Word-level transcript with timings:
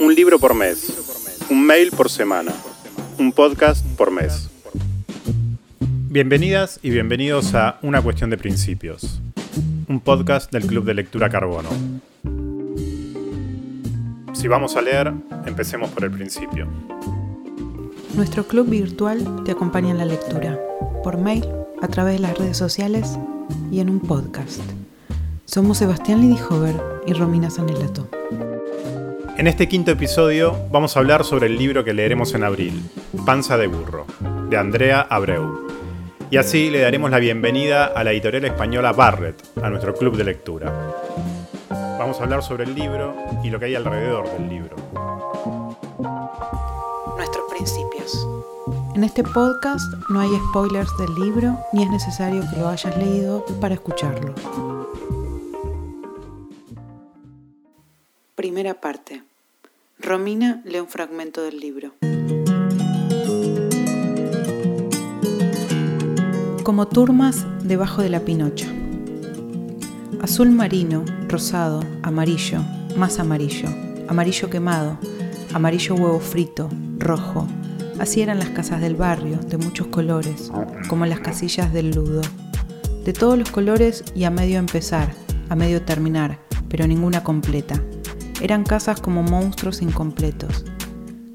Un 0.00 0.14
libro 0.14 0.38
por 0.38 0.54
mes, 0.54 0.96
un 1.50 1.66
mail 1.66 1.90
por 1.90 2.08
semana, 2.08 2.54
un 3.18 3.32
podcast 3.32 3.84
por 3.98 4.10
mes. 4.10 4.48
Bienvenidas 6.08 6.80
y 6.82 6.88
bienvenidos 6.88 7.54
a 7.54 7.78
Una 7.82 8.00
cuestión 8.00 8.30
de 8.30 8.38
principios, 8.38 9.20
un 9.88 10.00
podcast 10.00 10.50
del 10.52 10.64
Club 10.64 10.86
de 10.86 10.94
Lectura 10.94 11.28
Carbono. 11.28 11.68
Si 14.32 14.48
vamos 14.48 14.74
a 14.76 14.80
leer, 14.80 15.12
empecemos 15.44 15.90
por 15.90 16.04
el 16.04 16.10
principio. 16.12 16.66
Nuestro 18.14 18.44
club 18.44 18.70
virtual 18.70 19.44
te 19.44 19.52
acompaña 19.52 19.90
en 19.90 19.98
la 19.98 20.06
lectura, 20.06 20.58
por 21.04 21.18
mail, 21.18 21.44
a 21.82 21.88
través 21.88 22.14
de 22.14 22.20
las 22.20 22.38
redes 22.38 22.56
sociales 22.56 23.18
y 23.70 23.80
en 23.80 23.90
un 23.90 24.00
podcast. 24.00 24.62
Somos 25.44 25.76
Sebastián 25.76 26.22
Lidihover 26.22 26.74
y 27.06 27.12
Romina 27.12 27.50
Sanelato. 27.50 28.08
En 29.36 29.46
este 29.46 29.68
quinto 29.68 29.90
episodio 29.90 30.56
vamos 30.70 30.96
a 30.96 31.00
hablar 31.00 31.24
sobre 31.24 31.46
el 31.46 31.56
libro 31.56 31.84
que 31.84 31.94
leeremos 31.94 32.34
en 32.34 32.44
abril, 32.44 32.82
Panza 33.24 33.56
de 33.56 33.66
Burro, 33.66 34.06
de 34.48 34.56
Andrea 34.56 35.00
Abreu. 35.00 35.68
Y 36.30 36.36
así 36.36 36.70
le 36.70 36.80
daremos 36.80 37.10
la 37.10 37.18
bienvenida 37.18 37.86
a 37.86 38.04
la 38.04 38.12
editorial 38.12 38.44
española 38.44 38.92
Barrett, 38.92 39.42
a 39.62 39.70
nuestro 39.70 39.94
club 39.94 40.16
de 40.16 40.24
lectura. 40.24 40.72
Vamos 41.98 42.20
a 42.20 42.24
hablar 42.24 42.42
sobre 42.42 42.64
el 42.64 42.74
libro 42.74 43.14
y 43.42 43.50
lo 43.50 43.58
que 43.58 43.66
hay 43.66 43.74
alrededor 43.74 44.30
del 44.30 44.48
libro. 44.48 44.76
Nuestros 47.16 47.44
principios. 47.50 48.26
En 48.94 49.04
este 49.04 49.22
podcast 49.22 49.92
no 50.10 50.20
hay 50.20 50.30
spoilers 50.50 50.90
del 50.98 51.14
libro 51.14 51.58
ni 51.72 51.84
es 51.84 51.90
necesario 51.90 52.42
que 52.50 52.60
lo 52.60 52.68
hayas 52.68 52.96
leído 52.96 53.44
para 53.60 53.74
escucharlo. 53.74 54.34
Primera 58.40 58.80
parte. 58.80 59.22
Romina 59.98 60.62
lee 60.64 60.80
un 60.80 60.88
fragmento 60.88 61.42
del 61.42 61.60
libro. 61.60 61.92
Como 66.62 66.88
turmas 66.88 67.44
debajo 67.62 68.00
de 68.00 68.08
la 68.08 68.20
pinocha. 68.20 68.66
Azul 70.22 70.48
marino, 70.52 71.04
rosado, 71.28 71.84
amarillo, 72.02 72.62
más 72.96 73.18
amarillo, 73.18 73.68
amarillo 74.08 74.48
quemado, 74.48 74.96
amarillo 75.52 75.94
huevo 75.96 76.18
frito, 76.18 76.70
rojo. 76.96 77.46
Así 77.98 78.22
eran 78.22 78.38
las 78.38 78.48
casas 78.48 78.80
del 78.80 78.96
barrio, 78.96 79.36
de 79.36 79.58
muchos 79.58 79.88
colores, 79.88 80.50
como 80.88 81.04
las 81.04 81.20
casillas 81.20 81.74
del 81.74 81.90
ludo. 81.90 82.22
De 83.04 83.12
todos 83.12 83.38
los 83.38 83.50
colores 83.50 84.02
y 84.14 84.24
a 84.24 84.30
medio 84.30 84.58
empezar, 84.58 85.12
a 85.50 85.56
medio 85.56 85.82
terminar, 85.82 86.38
pero 86.70 86.86
ninguna 86.86 87.22
completa 87.22 87.78
eran 88.40 88.64
casas 88.64 89.00
como 89.00 89.22
monstruos 89.22 89.82
incompletos, 89.82 90.64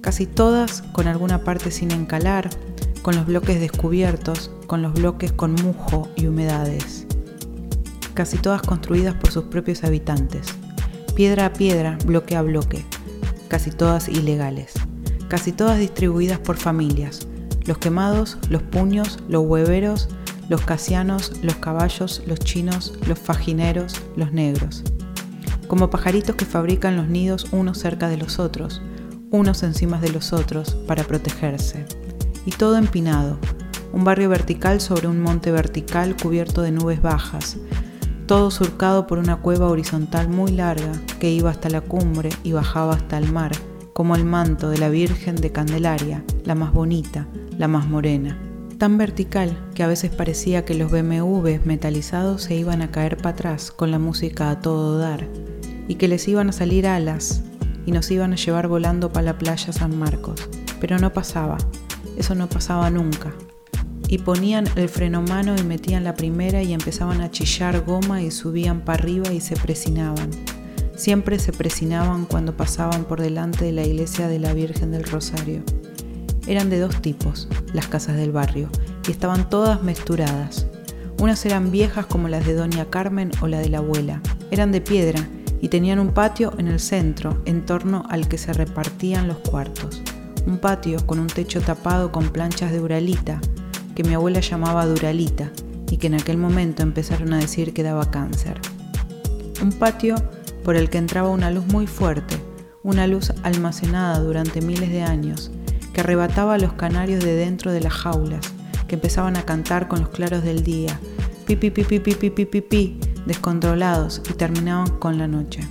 casi 0.02 0.26
todas 0.26 0.82
con 0.82 1.08
alguna 1.08 1.44
parte 1.44 1.72
sin 1.72 1.92
encalar, 1.92 2.50
con 3.02 3.16
los 3.16 3.26
bloques 3.28 3.60
descubiertos, 3.60 4.52
con 4.68 4.82
los 4.82 4.94
bloques 4.94 5.32
con 5.32 5.54
mujo 5.54 6.10
y 6.16 6.26
humedades, 6.26 7.06
casi 8.14 8.38
todas 8.38 8.62
construidas 8.62 9.14
por 9.16 9.32
sus 9.32 9.46
propios 9.46 9.84
habitantes, 9.84 10.56
piedra 11.16 11.48
a 11.48 11.54
piedra, 11.54 11.98
bloque 12.06 12.36
a 12.36 12.42
bloque, 12.42 12.84
casi 13.48 13.70
todas 13.70 14.10
ilegales, 14.10 14.74
casi 15.28 15.52
todas 15.52 15.78
distribuidas 15.78 16.40
por 16.40 16.58
familias, 16.58 17.28
los 17.66 17.78
quemados, 17.78 18.38
los 18.50 18.64
puños, 18.64 19.20
los 19.28 19.46
hueveros, 19.46 20.10
los 20.50 20.62
casianos, 20.62 21.34
los 21.42 21.56
caballos, 21.56 22.24
los 22.28 22.40
chinos, 22.40 22.94
los 23.08 23.18
fajineros, 23.18 23.96
los 24.16 24.32
negros 24.32 24.84
como 25.68 25.90
pajaritos 25.90 26.36
que 26.36 26.46
fabrican 26.46 26.96
los 26.96 27.08
nidos 27.08 27.48
unos 27.52 27.80
cerca 27.80 28.08
de 28.10 28.18
los 28.18 28.40
otros, 28.40 28.82
unos 29.32 29.64
encima 29.64 30.00
de 30.00 30.10
los 30.10 30.34
otros, 30.34 30.76
para 30.88 31.04
protegerse. 31.04 31.86
Y 32.46 32.52
todo 32.52 32.78
empinado, 32.78 33.38
un 33.94 34.04
barrio 34.04 34.30
vertical 34.30 34.82
sobre 34.82 35.08
un 35.08 35.22
monte 35.22 35.52
vertical 35.52 36.16
cubierto 36.22 36.62
de 36.62 36.72
nubes 36.72 37.02
bajas, 37.02 37.58
todo 38.28 38.50
surcado 38.50 39.06
por 39.06 39.20
una 39.20 39.38
cueva 39.38 39.68
horizontal 39.68 40.30
muy 40.30 40.52
larga 40.52 40.92
que 41.20 41.30
iba 41.30 41.52
hasta 41.52 41.70
la 41.70 41.82
cumbre 41.82 42.30
y 42.44 42.54
bajaba 42.54 42.96
hasta 42.96 43.18
el 43.18 43.32
mar, 43.32 43.52
como 43.94 44.16
el 44.16 44.26
manto 44.26 44.70
de 44.70 44.80
la 44.80 44.90
Virgen 44.90 45.36
de 45.36 45.52
Candelaria, 45.52 46.24
la 46.44 46.56
más 46.56 46.74
bonita, 46.74 47.28
la 47.58 47.68
más 47.68 47.88
morena. 47.88 48.38
Tan 48.78 48.98
vertical 48.98 49.58
que 49.74 49.84
a 49.84 49.88
veces 49.88 50.14
parecía 50.14 50.66
que 50.66 50.74
los 50.74 50.92
BMWs 50.92 51.66
metalizados 51.66 52.42
se 52.44 52.56
iban 52.56 52.82
a 52.82 52.92
caer 52.92 53.18
para 53.18 53.30
atrás 53.30 53.72
con 53.72 53.92
la 53.92 54.00
música 54.00 54.50
a 54.50 54.60
todo 54.60 54.98
dar, 54.98 55.28
y 55.88 55.96
que 55.96 56.08
les 56.08 56.28
iban 56.28 56.50
a 56.50 56.54
salir 56.54 56.88
alas 56.88 57.44
y 57.86 57.92
nos 57.92 58.10
iban 58.12 58.34
a 58.34 58.36
llevar 58.36 58.68
volando 58.68 59.12
para 59.12 59.26
la 59.26 59.38
playa 59.38 59.72
San 59.72 59.98
Marcos. 59.98 60.50
Pero 60.80 60.98
no 60.98 61.14
pasaba, 61.14 61.58
eso 62.18 62.36
no 62.36 62.48
pasaba 62.48 62.90
nunca. 62.90 63.34
Y 64.08 64.20
ponían 64.20 64.66
el 64.76 64.90
freno 64.90 65.22
mano 65.22 65.56
y 65.58 65.64
metían 65.64 66.04
la 66.04 66.14
primera 66.14 66.62
y 66.62 66.74
empezaban 66.74 67.22
a 67.22 67.32
chillar 67.32 67.84
goma 67.86 68.22
y 68.22 68.32
subían 68.32 68.82
para 68.82 69.00
arriba 69.00 69.32
y 69.32 69.42
se 69.42 69.56
presinaban. 69.56 70.30
Siempre 70.96 71.40
se 71.40 71.52
presinaban 71.52 72.26
cuando 72.26 72.56
pasaban 72.56 73.06
por 73.06 73.20
delante 73.20 73.66
de 73.66 73.72
la 73.72 73.84
iglesia 73.84 74.28
de 74.28 74.40
la 74.40 74.54
Virgen 74.54 74.92
del 74.92 75.04
Rosario. 75.04 75.62
Eran 76.48 76.70
de 76.70 76.80
dos 76.80 77.02
tipos, 77.02 77.50
las 77.74 77.88
casas 77.88 78.16
del 78.16 78.32
barrio, 78.32 78.70
y 79.08 79.12
estaban 79.12 79.50
todas 79.50 79.82
mesturadas. 79.84 80.68
Unas 81.20 81.46
eran 81.46 81.72
viejas 81.72 82.06
como 82.06 82.28
las 82.28 82.46
de 82.46 82.54
Doña 82.54 82.86
Carmen 82.86 83.32
o 83.42 83.48
la 83.48 83.60
de 83.60 83.70
la 83.70 83.80
abuela. 83.80 84.22
Eran 84.52 84.72
de 84.72 84.82
piedra 84.82 85.28
y 85.66 85.68
tenían 85.68 85.98
un 85.98 86.10
patio 86.10 86.54
en 86.60 86.68
el 86.68 86.80
centro, 86.80 87.42
en 87.46 87.66
torno 87.66 88.04
al 88.08 88.28
que 88.28 88.38
se 88.38 88.54
repartían 88.54 89.28
los 89.28 89.40
cuartos. 89.40 90.00
Un 90.46 90.60
patio 90.60 91.04
con 91.08 91.18
un 91.18 91.26
techo 91.26 91.60
tapado 91.60 92.12
con 92.12 92.30
planchas 92.30 92.72
de 92.72 92.80
uralita, 92.80 93.42
que 93.96 94.04
mi 94.04 94.14
abuela 94.14 94.42
llamaba 94.42 94.86
duralita 94.86 95.50
y 95.90 95.98
que 95.98 96.06
en 96.06 96.14
aquel 96.14 96.38
momento 96.38 96.84
empezaron 96.84 97.34
a 97.34 97.40
decir 97.40 97.74
que 97.74 97.82
daba 97.82 98.12
cáncer. 98.12 98.62
Un 99.60 99.72
patio 99.72 100.14
por 100.64 100.76
el 100.76 100.92
que 100.92 101.00
entraba 101.00 101.32
una 101.32 101.50
luz 101.50 101.66
muy 101.66 101.88
fuerte, 101.88 102.36
una 102.84 103.08
luz 103.08 103.34
almacenada 103.42 104.20
durante 104.20 104.62
miles 104.62 104.92
de 104.92 105.02
años, 105.02 105.50
que 105.94 106.02
arrebataba 106.02 106.54
a 106.54 106.60
los 106.60 106.74
canarios 106.74 107.24
de 107.24 107.36
dentro 107.36 107.72
de 107.72 107.82
las 107.82 107.94
jaulas, 107.94 108.54
que 108.88 108.94
empezaban 108.94 109.36
a 109.36 109.42
cantar 109.42 109.88
con 109.88 110.02
los 110.02 110.10
claros 110.10 110.44
del 110.44 110.64
día, 110.64 111.00
pi 111.48 111.56
pi 111.56 111.72
pi 111.72 111.84
pi 111.84 112.00
pi 112.00 112.46
pi 112.46 113.00
descontrolados 113.26 114.22
y 114.30 114.34
terminaban 114.34 114.90
con 115.00 115.18
la 115.18 115.28
noche. 115.28 115.62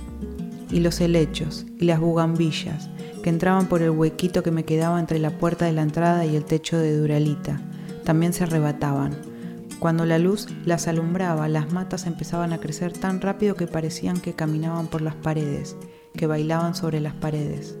Y 0.71 0.79
los 0.79 0.99
helechos 0.99 1.65
y 1.79 1.85
las 1.85 1.99
bugambillas 1.99 2.89
que 3.23 3.29
entraban 3.29 3.67
por 3.67 3.81
el 3.81 3.89
huequito 3.89 4.43
que 4.43 4.51
me 4.51 4.65
quedaba 4.65 4.99
entre 4.99 5.17
la 5.17 5.31
puerta 5.37 5.65
de 5.65 5.71
la 5.71 5.81
entrada 5.81 6.25
y 6.25 6.35
el 6.35 6.45
techo 6.45 6.77
de 6.77 6.95
Duralita, 6.95 7.59
también 8.03 8.33
se 8.33 8.43
arrebataban. 8.43 9.17
Cuando 9.79 10.05
la 10.05 10.19
luz 10.19 10.47
las 10.63 10.87
alumbraba, 10.87 11.47
las 11.47 11.73
matas 11.73 12.05
empezaban 12.05 12.53
a 12.53 12.59
crecer 12.59 12.93
tan 12.93 13.21
rápido 13.21 13.55
que 13.55 13.67
parecían 13.67 14.19
que 14.19 14.33
caminaban 14.33 14.87
por 14.87 15.01
las 15.01 15.15
paredes, 15.15 15.75
que 16.13 16.27
bailaban 16.27 16.75
sobre 16.75 16.99
las 16.99 17.13
paredes. 17.15 17.75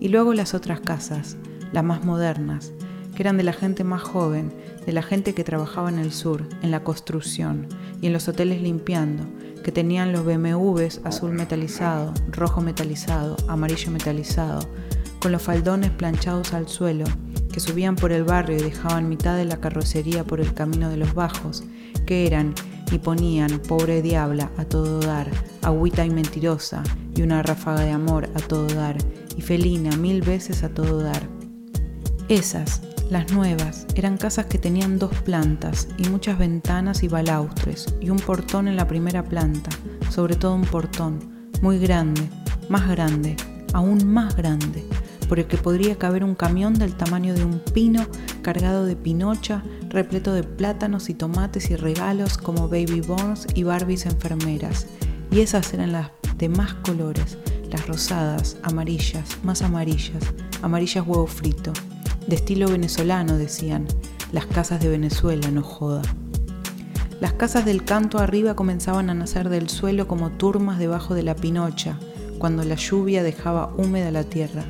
Y 0.00 0.08
luego 0.08 0.34
las 0.34 0.54
otras 0.54 0.80
casas, 0.80 1.36
las 1.72 1.84
más 1.84 2.04
modernas, 2.04 2.72
que 3.16 3.22
eran 3.22 3.38
de 3.38 3.44
la 3.44 3.54
gente 3.54 3.82
más 3.82 4.02
joven, 4.02 4.52
de 4.84 4.92
la 4.92 5.02
gente 5.02 5.34
que 5.34 5.42
trabajaba 5.42 5.88
en 5.88 5.98
el 5.98 6.12
sur, 6.12 6.46
en 6.62 6.70
la 6.70 6.84
construcción 6.84 7.66
y 8.02 8.08
en 8.08 8.12
los 8.12 8.28
hoteles 8.28 8.60
limpiando, 8.60 9.24
que 9.64 9.72
tenían 9.72 10.12
los 10.12 10.24
BMWs 10.26 11.00
azul 11.02 11.32
metalizado, 11.32 12.12
rojo 12.30 12.60
metalizado, 12.60 13.36
amarillo 13.48 13.90
metalizado, 13.90 14.68
con 15.18 15.32
los 15.32 15.42
faldones 15.42 15.90
planchados 15.92 16.52
al 16.52 16.68
suelo, 16.68 17.06
que 17.50 17.58
subían 17.58 17.96
por 17.96 18.12
el 18.12 18.22
barrio 18.22 18.58
y 18.58 18.62
dejaban 18.62 19.08
mitad 19.08 19.34
de 19.34 19.46
la 19.46 19.60
carrocería 19.60 20.22
por 20.22 20.40
el 20.40 20.52
camino 20.52 20.90
de 20.90 20.98
los 20.98 21.14
bajos, 21.14 21.64
que 22.04 22.26
eran 22.26 22.54
y 22.92 22.98
ponían, 22.98 23.60
pobre 23.60 24.02
diabla, 24.02 24.50
a 24.58 24.66
todo 24.66 25.00
dar, 25.00 25.30
agüita 25.62 26.04
y 26.04 26.10
mentirosa, 26.10 26.82
y 27.14 27.22
una 27.22 27.42
ráfaga 27.42 27.80
de 27.80 27.92
amor 27.92 28.28
a 28.34 28.40
todo 28.40 28.66
dar, 28.66 28.98
y 29.36 29.40
felina 29.40 29.96
mil 29.96 30.20
veces 30.20 30.62
a 30.62 30.68
todo 30.68 31.02
dar. 31.02 31.22
Esas, 32.28 32.82
las 33.10 33.32
nuevas 33.32 33.86
eran 33.94 34.16
casas 34.16 34.46
que 34.46 34.58
tenían 34.58 34.98
dos 34.98 35.14
plantas 35.20 35.86
y 35.96 36.08
muchas 36.08 36.38
ventanas 36.38 37.04
y 37.04 37.08
balaustres 37.08 37.94
y 38.00 38.10
un 38.10 38.18
portón 38.18 38.66
en 38.66 38.76
la 38.76 38.88
primera 38.88 39.22
planta, 39.22 39.70
sobre 40.10 40.34
todo 40.34 40.54
un 40.56 40.64
portón, 40.64 41.50
muy 41.62 41.78
grande, 41.78 42.28
más 42.68 42.88
grande, 42.88 43.36
aún 43.72 44.06
más 44.08 44.34
grande, 44.34 44.84
por 45.28 45.38
el 45.38 45.46
que 45.46 45.56
podría 45.56 45.96
caber 45.96 46.24
un 46.24 46.34
camión 46.34 46.74
del 46.74 46.96
tamaño 46.96 47.34
de 47.34 47.44
un 47.44 47.60
pino 47.60 48.06
cargado 48.42 48.84
de 48.84 48.96
pinocha, 48.96 49.62
repleto 49.88 50.32
de 50.32 50.42
plátanos 50.42 51.08
y 51.08 51.14
tomates 51.14 51.70
y 51.70 51.76
regalos 51.76 52.38
como 52.38 52.68
baby 52.68 53.02
borns 53.02 53.46
y 53.54 53.62
barbies 53.62 54.06
enfermeras. 54.06 54.86
Y 55.30 55.40
esas 55.40 55.72
eran 55.74 55.92
las 55.92 56.10
de 56.38 56.48
más 56.48 56.74
colores, 56.74 57.38
las 57.70 57.86
rosadas, 57.86 58.56
amarillas, 58.62 59.38
más 59.42 59.62
amarillas, 59.62 60.22
amarillas 60.62 61.06
huevo 61.06 61.26
frito, 61.26 61.72
de 62.26 62.36
estilo 62.36 62.68
venezolano, 62.68 63.38
decían, 63.38 63.86
las 64.32 64.46
casas 64.46 64.80
de 64.80 64.88
Venezuela, 64.88 65.50
no 65.50 65.62
joda. 65.62 66.02
Las 67.20 67.32
casas 67.32 67.64
del 67.64 67.84
canto 67.84 68.18
arriba 68.18 68.54
comenzaban 68.56 69.08
a 69.08 69.14
nacer 69.14 69.48
del 69.48 69.68
suelo 69.68 70.06
como 70.06 70.30
turmas 70.30 70.78
debajo 70.78 71.14
de 71.14 71.22
la 71.22 71.34
pinocha, 71.34 71.98
cuando 72.38 72.64
la 72.64 72.74
lluvia 72.74 73.22
dejaba 73.22 73.72
húmeda 73.76 74.10
la 74.10 74.24
tierra. 74.24 74.64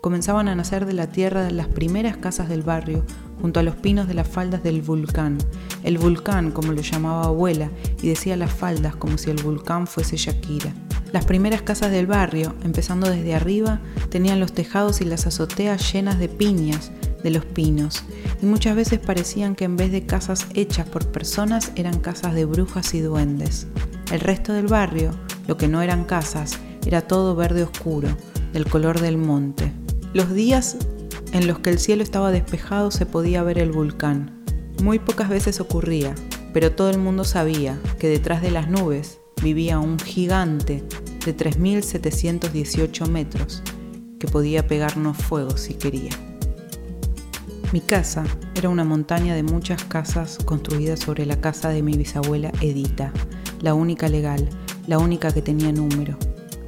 Comenzaban 0.00 0.48
a 0.48 0.54
nacer 0.54 0.86
de 0.86 0.94
la 0.94 1.08
tierra 1.08 1.50
las 1.50 1.68
primeras 1.68 2.16
casas 2.16 2.48
del 2.48 2.62
barrio, 2.62 3.04
junto 3.40 3.60
a 3.60 3.62
los 3.62 3.76
pinos 3.76 4.08
de 4.08 4.14
las 4.14 4.28
faldas 4.28 4.62
del 4.62 4.82
volcán. 4.82 5.38
El 5.82 5.98
volcán, 5.98 6.52
como 6.52 6.72
lo 6.72 6.80
llamaba 6.80 7.24
abuela, 7.24 7.70
y 8.00 8.08
decía 8.08 8.36
las 8.36 8.52
faldas 8.52 8.96
como 8.96 9.18
si 9.18 9.30
el 9.30 9.42
volcán 9.42 9.86
fuese 9.86 10.16
Shakira. 10.16 10.72
Las 11.12 11.26
primeras 11.26 11.60
casas 11.60 11.90
del 11.90 12.06
barrio, 12.06 12.54
empezando 12.64 13.10
desde 13.10 13.34
arriba, 13.34 13.80
tenían 14.08 14.40
los 14.40 14.54
tejados 14.54 15.02
y 15.02 15.04
las 15.04 15.26
azoteas 15.26 15.92
llenas 15.92 16.18
de 16.18 16.30
piñas, 16.30 16.90
de 17.22 17.30
los 17.30 17.44
pinos, 17.44 18.02
y 18.40 18.46
muchas 18.46 18.74
veces 18.74 18.98
parecían 18.98 19.54
que 19.54 19.64
en 19.64 19.76
vez 19.76 19.92
de 19.92 20.06
casas 20.06 20.46
hechas 20.54 20.88
por 20.88 21.06
personas 21.08 21.70
eran 21.76 22.00
casas 22.00 22.34
de 22.34 22.46
brujas 22.46 22.94
y 22.94 23.00
duendes. 23.00 23.66
El 24.10 24.20
resto 24.20 24.54
del 24.54 24.68
barrio, 24.68 25.10
lo 25.46 25.58
que 25.58 25.68
no 25.68 25.82
eran 25.82 26.04
casas, 26.04 26.58
era 26.86 27.02
todo 27.02 27.36
verde 27.36 27.62
oscuro, 27.62 28.08
del 28.54 28.66
color 28.66 28.98
del 28.98 29.18
monte. 29.18 29.70
Los 30.14 30.32
días 30.32 30.78
en 31.32 31.46
los 31.46 31.58
que 31.58 31.70
el 31.70 31.78
cielo 31.78 32.02
estaba 32.02 32.32
despejado 32.32 32.90
se 32.90 33.04
podía 33.04 33.42
ver 33.42 33.58
el 33.58 33.70
volcán. 33.70 34.44
Muy 34.82 34.98
pocas 34.98 35.28
veces 35.28 35.60
ocurría, 35.60 36.14
pero 36.54 36.72
todo 36.72 36.88
el 36.88 36.98
mundo 36.98 37.24
sabía 37.24 37.78
que 37.98 38.08
detrás 38.08 38.40
de 38.40 38.50
las 38.50 38.68
nubes 38.68 39.18
vivía 39.42 39.78
un 39.78 39.98
gigante 39.98 40.84
de 41.24 41.36
3.718 41.36 43.08
metros 43.08 43.62
que 44.18 44.26
podía 44.26 44.66
pegarnos 44.66 45.16
fuego 45.16 45.56
si 45.56 45.74
quería. 45.74 46.10
Mi 47.72 47.80
casa 47.80 48.24
era 48.54 48.68
una 48.68 48.84
montaña 48.84 49.34
de 49.34 49.42
muchas 49.42 49.84
casas 49.84 50.38
construidas 50.44 51.00
sobre 51.00 51.24
la 51.24 51.40
casa 51.40 51.70
de 51.70 51.82
mi 51.82 51.96
bisabuela 51.96 52.52
Edita, 52.60 53.12
la 53.60 53.74
única 53.74 54.08
legal, 54.08 54.48
la 54.86 54.98
única 54.98 55.32
que 55.32 55.42
tenía 55.42 55.72
número. 55.72 56.18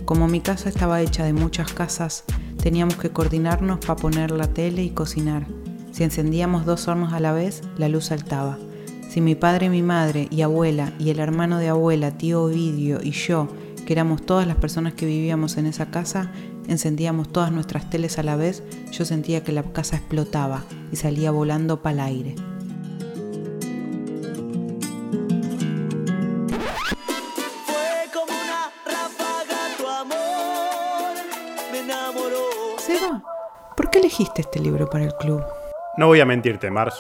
Como 0.05 0.29
mi 0.29 0.41
casa 0.41 0.69
estaba 0.69 1.03
hecha 1.03 1.25
de 1.25 1.33
muchas 1.33 1.73
casas, 1.73 2.25
teníamos 2.63 2.97
que 2.97 3.11
coordinarnos 3.11 3.81
para 3.81 3.97
poner 3.97 4.31
la 4.31 4.47
tele 4.47 4.83
y 4.83 4.91
cocinar. 4.91 5.47
Si 5.93 6.05
encendíamos 6.05 6.65
dos 6.65 6.89
hornos 6.89 7.13
a 7.13 7.21
la 7.21 7.33
vez, 7.33 7.63
la 7.77 7.89
luz 7.89 8.07
saltaba. 8.07 8.59
Si 9.09 9.21
mi 9.21 9.35
padre, 9.35 9.69
mi 9.69 9.83
madre 9.83 10.27
y 10.31 10.43
abuela 10.43 10.93
y 10.99 11.11
el 11.11 11.21
hermano 11.21 11.59
de 11.59 11.69
abuela, 11.69 12.17
tío 12.17 12.45
Ovidio 12.45 13.01
y 13.03 13.11
yo, 13.11 13.49
que 13.85 13.93
éramos 13.93 14.25
todas 14.25 14.47
las 14.47 14.57
personas 14.57 14.95
que 14.95 15.07
vivíamos 15.07 15.57
en 15.57 15.67
esa 15.67 15.91
casa, 15.91 16.31
encendíamos 16.69 17.31
todas 17.31 17.53
nuestras 17.53 17.91
teles 17.91 18.19
a 18.19 18.23
la 18.23 18.37
vez, 18.37 18.63
yo 18.91 19.05
sentía 19.05 19.45
que 19.45 19.53
la 19.53 19.63
casa 19.63 19.97
explotaba 19.97 20.65
y 20.91 20.97
salía 20.97 21.31
volando 21.31 21.83
para 21.83 21.95
el 21.95 22.01
aire. 22.01 22.35
Fue 27.67 28.09
como 28.13 28.33
una 28.33 28.71
ráfaga 28.87 29.77
tu 29.77 29.87
amor, 29.87 31.15
me 31.71 31.81
enamoró. 31.81 32.79
Seba, 32.79 33.23
¿por 33.77 33.91
qué 33.91 33.99
elegiste 33.99 34.41
este 34.41 34.61
libro 34.61 34.89
para 34.89 35.05
el 35.05 35.15
club? 35.15 35.43
No 35.97 36.07
voy 36.07 36.21
a 36.21 36.27
mentirte, 36.27 36.71
Marsh. 36.71 36.97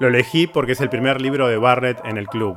Lo 0.00 0.08
elegí 0.08 0.46
porque 0.46 0.72
es 0.72 0.80
el 0.80 0.90
primer 0.90 1.20
libro 1.20 1.48
de 1.48 1.56
Barrett 1.56 2.04
en 2.04 2.16
el 2.16 2.26
club. 2.26 2.56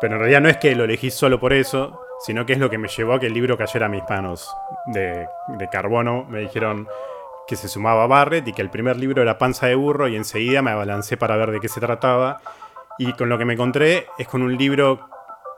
Pero 0.00 0.14
en 0.14 0.20
realidad 0.20 0.40
no 0.40 0.48
es 0.48 0.56
que 0.56 0.74
lo 0.74 0.84
elegí 0.84 1.10
solo 1.10 1.38
por 1.38 1.52
eso, 1.52 2.00
sino 2.20 2.44
que 2.46 2.52
es 2.52 2.58
lo 2.58 2.70
que 2.70 2.78
me 2.78 2.88
llevó 2.88 3.14
a 3.14 3.20
que 3.20 3.26
el 3.26 3.34
libro 3.34 3.56
cayera 3.56 3.86
a 3.86 3.88
mis 3.88 4.02
manos. 4.08 4.54
De, 4.86 5.26
carbono 5.72 6.24
me 6.28 6.40
dijeron 6.40 6.86
que 7.46 7.56
se 7.56 7.68
sumaba 7.68 8.04
a 8.04 8.06
Barrett 8.06 8.46
y 8.46 8.52
que 8.52 8.62
el 8.62 8.70
primer 8.70 8.96
libro 8.96 9.22
era 9.22 9.38
Panza 9.38 9.66
de 9.66 9.74
Burro 9.74 10.06
y 10.08 10.16
enseguida 10.16 10.62
me 10.62 10.70
abalancé 10.70 11.16
para 11.16 11.36
ver 11.36 11.50
de 11.50 11.60
qué 11.60 11.68
se 11.68 11.80
trataba. 11.80 12.40
Y 12.98 13.12
con 13.14 13.28
lo 13.28 13.38
que 13.38 13.44
me 13.44 13.54
encontré 13.54 14.06
es 14.18 14.28
con 14.28 14.42
un 14.42 14.56
libro 14.56 15.08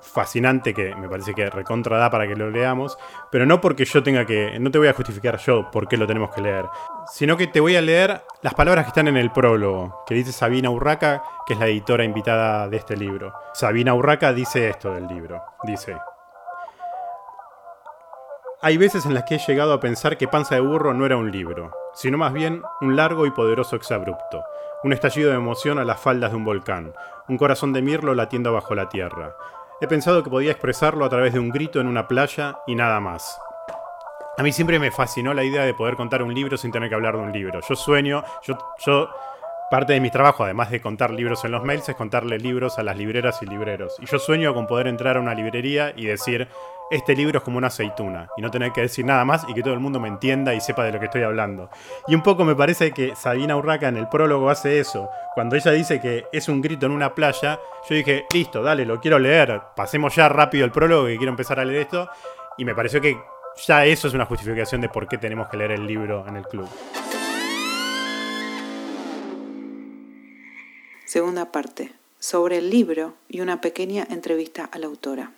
fascinante 0.03 0.75
que 0.75 0.94
me 0.97 1.09
parece 1.09 1.32
que 1.32 1.49
recontra 1.49 1.97
da 1.97 2.11
para 2.11 2.26
que 2.26 2.35
lo 2.35 2.50
leamos, 2.50 2.99
pero 3.31 3.47
no 3.47 3.61
porque 3.61 3.85
yo 3.85 4.03
tenga 4.03 4.26
que, 4.26 4.59
no 4.59 4.70
te 4.70 4.79
voy 4.79 4.88
a 4.88 4.93
justificar 4.93 5.38
yo 5.38 5.70
por 5.70 5.88
qué 5.88 5.97
lo 5.97 6.06
tenemos 6.06 6.35
que 6.35 6.41
leer, 6.41 6.67
sino 7.06 7.37
que 7.37 7.47
te 7.47 7.61
voy 7.61 7.76
a 7.76 7.81
leer 7.81 8.23
las 8.43 8.55
palabras 8.55 8.85
que 8.85 8.88
están 8.88 9.09
en 9.09 9.17
el 9.17 9.31
prólogo, 9.31 10.03
que 10.06 10.14
dice 10.14 10.32
Sabina 10.32 10.70
Urraca, 10.70 11.23
que 11.47 11.55
es 11.55 11.59
la 11.59 11.67
editora 11.67 12.05
invitada 12.05 12.69
de 12.69 12.76
este 12.76 12.97
libro. 12.97 13.32
Sabina 13.55 13.94
Urraca 13.94 14.32
dice 14.32 14.69
esto 14.69 14.93
del 14.93 15.06
libro, 15.06 15.43
dice, 15.62 15.97
hay 18.64 18.76
veces 18.76 19.06
en 19.06 19.14
las 19.14 19.25
que 19.25 19.35
he 19.35 19.38
llegado 19.38 19.73
a 19.73 19.81
pensar 19.81 20.17
que 20.17 20.29
Panza 20.29 20.55
de 20.55 20.61
Burro 20.61 20.94
no 20.94 21.05
era 21.05 21.17
un 21.17 21.32
libro, 21.32 21.73
sino 21.94 22.17
más 22.17 22.32
bien 22.32 22.62
un 22.81 22.94
largo 22.94 23.26
y 23.26 23.32
poderoso 23.32 23.75
exabrupto, 23.75 24.44
un 24.85 24.93
estallido 24.93 25.31
de 25.31 25.37
emoción 25.37 25.81
a 25.81 25.85
las 25.85 26.00
faldas 26.00 26.31
de 26.31 26.37
un 26.37 26.44
volcán, 26.44 26.93
un 27.29 27.38
corazón 27.38 27.73
de 27.73 27.82
mirlo 27.82 28.14
latiendo 28.14 28.53
bajo 28.53 28.76
la 28.76 28.88
tierra. 28.88 29.35
He 29.81 29.88
pensado 29.88 30.23
que 30.23 30.31
podía 30.31 30.53
expresarlo 30.53 31.05
a 31.05 31.09
través 31.09 31.32
de 31.32 31.41
un 31.41 31.50
grito 31.50 31.81
en 31.81 31.88
una 31.88 32.06
playa 32.06 32.59
y 32.69 32.76
nada 32.76 33.00
más. 33.00 33.37
A 34.38 34.44
mí 34.44 34.53
siempre 34.53 34.79
me 34.79 34.93
fascinó 34.93 35.35
la 35.35 35.43
idea 35.43 35.64
de 35.64 35.75
poder 35.75 35.97
contar 35.97 36.23
un 36.23 36.32
libro 36.32 36.56
sin 36.56 36.70
tener 36.70 36.88
que 36.88 36.94
hablar 36.94 37.17
de 37.17 37.23
un 37.23 37.32
libro. 37.32 37.59
Yo 37.69 37.75
sueño, 37.75 38.23
yo, 38.44 38.56
yo 38.87 39.11
parte 39.73 39.94
de 39.94 40.00
mi 40.00 40.11
trabajo, 40.11 40.44
además 40.44 40.70
de 40.70 40.81
contar 40.81 41.11
libros 41.11 41.44
en 41.44 41.50
los 41.50 41.64
mails, 41.64 41.88
es 41.88 41.97
contarle 41.97 42.38
libros 42.38 42.79
a 42.79 42.85
las 42.85 42.97
libreras 42.97 43.43
y 43.43 43.47
libreros. 43.47 43.97
Y 44.00 44.06
yo 44.06 44.20
sueño 44.20 44.55
con 44.55 44.67
poder 44.67 44.87
entrar 44.87 45.17
a 45.17 45.20
una 45.20 45.35
librería 45.35 45.93
y 45.97 46.05
decir, 46.05 46.47
este 46.92 47.16
libro 47.16 47.38
es 47.38 47.44
como 47.44 47.56
una 47.56 47.68
aceituna, 47.68 48.28
y 48.36 48.42
no 48.42 48.50
tener 48.50 48.70
que 48.72 48.82
decir 48.82 49.04
nada 49.04 49.24
más 49.24 49.46
y 49.48 49.54
que 49.54 49.62
todo 49.62 49.72
el 49.72 49.80
mundo 49.80 49.98
me 49.98 50.08
entienda 50.08 50.54
y 50.54 50.60
sepa 50.60 50.84
de 50.84 50.92
lo 50.92 51.00
que 51.00 51.06
estoy 51.06 51.22
hablando. 51.22 51.70
Y 52.06 52.14
un 52.14 52.22
poco 52.22 52.44
me 52.44 52.54
parece 52.54 52.92
que 52.92 53.16
Sabina 53.16 53.56
Urraca 53.56 53.88
en 53.88 53.96
el 53.96 54.08
prólogo 54.08 54.50
hace 54.50 54.78
eso. 54.78 55.08
Cuando 55.34 55.56
ella 55.56 55.70
dice 55.70 56.00
que 56.00 56.26
es 56.32 56.48
un 56.50 56.60
grito 56.60 56.84
en 56.84 56.92
una 56.92 57.14
playa, 57.14 57.58
yo 57.88 57.94
dije, 57.94 58.26
listo, 58.32 58.62
dale, 58.62 58.84
lo 58.84 59.00
quiero 59.00 59.18
leer, 59.18 59.62
pasemos 59.74 60.14
ya 60.14 60.28
rápido 60.28 60.66
el 60.66 60.70
prólogo 60.70 61.06
que 61.06 61.16
quiero 61.16 61.30
empezar 61.30 61.58
a 61.58 61.64
leer 61.64 61.80
esto. 61.82 62.10
Y 62.58 62.66
me 62.66 62.74
pareció 62.74 63.00
que 63.00 63.16
ya 63.66 63.86
eso 63.86 64.08
es 64.08 64.14
una 64.14 64.26
justificación 64.26 64.82
de 64.82 64.90
por 64.90 65.08
qué 65.08 65.16
tenemos 65.16 65.48
que 65.48 65.56
leer 65.56 65.72
el 65.72 65.86
libro 65.86 66.26
en 66.28 66.36
el 66.36 66.44
club. 66.44 66.68
Segunda 71.06 71.50
parte, 71.50 71.92
sobre 72.18 72.58
el 72.58 72.70
libro 72.70 73.14
y 73.28 73.40
una 73.40 73.60
pequeña 73.62 74.06
entrevista 74.10 74.68
a 74.70 74.78
la 74.78 74.86
autora. 74.86 75.32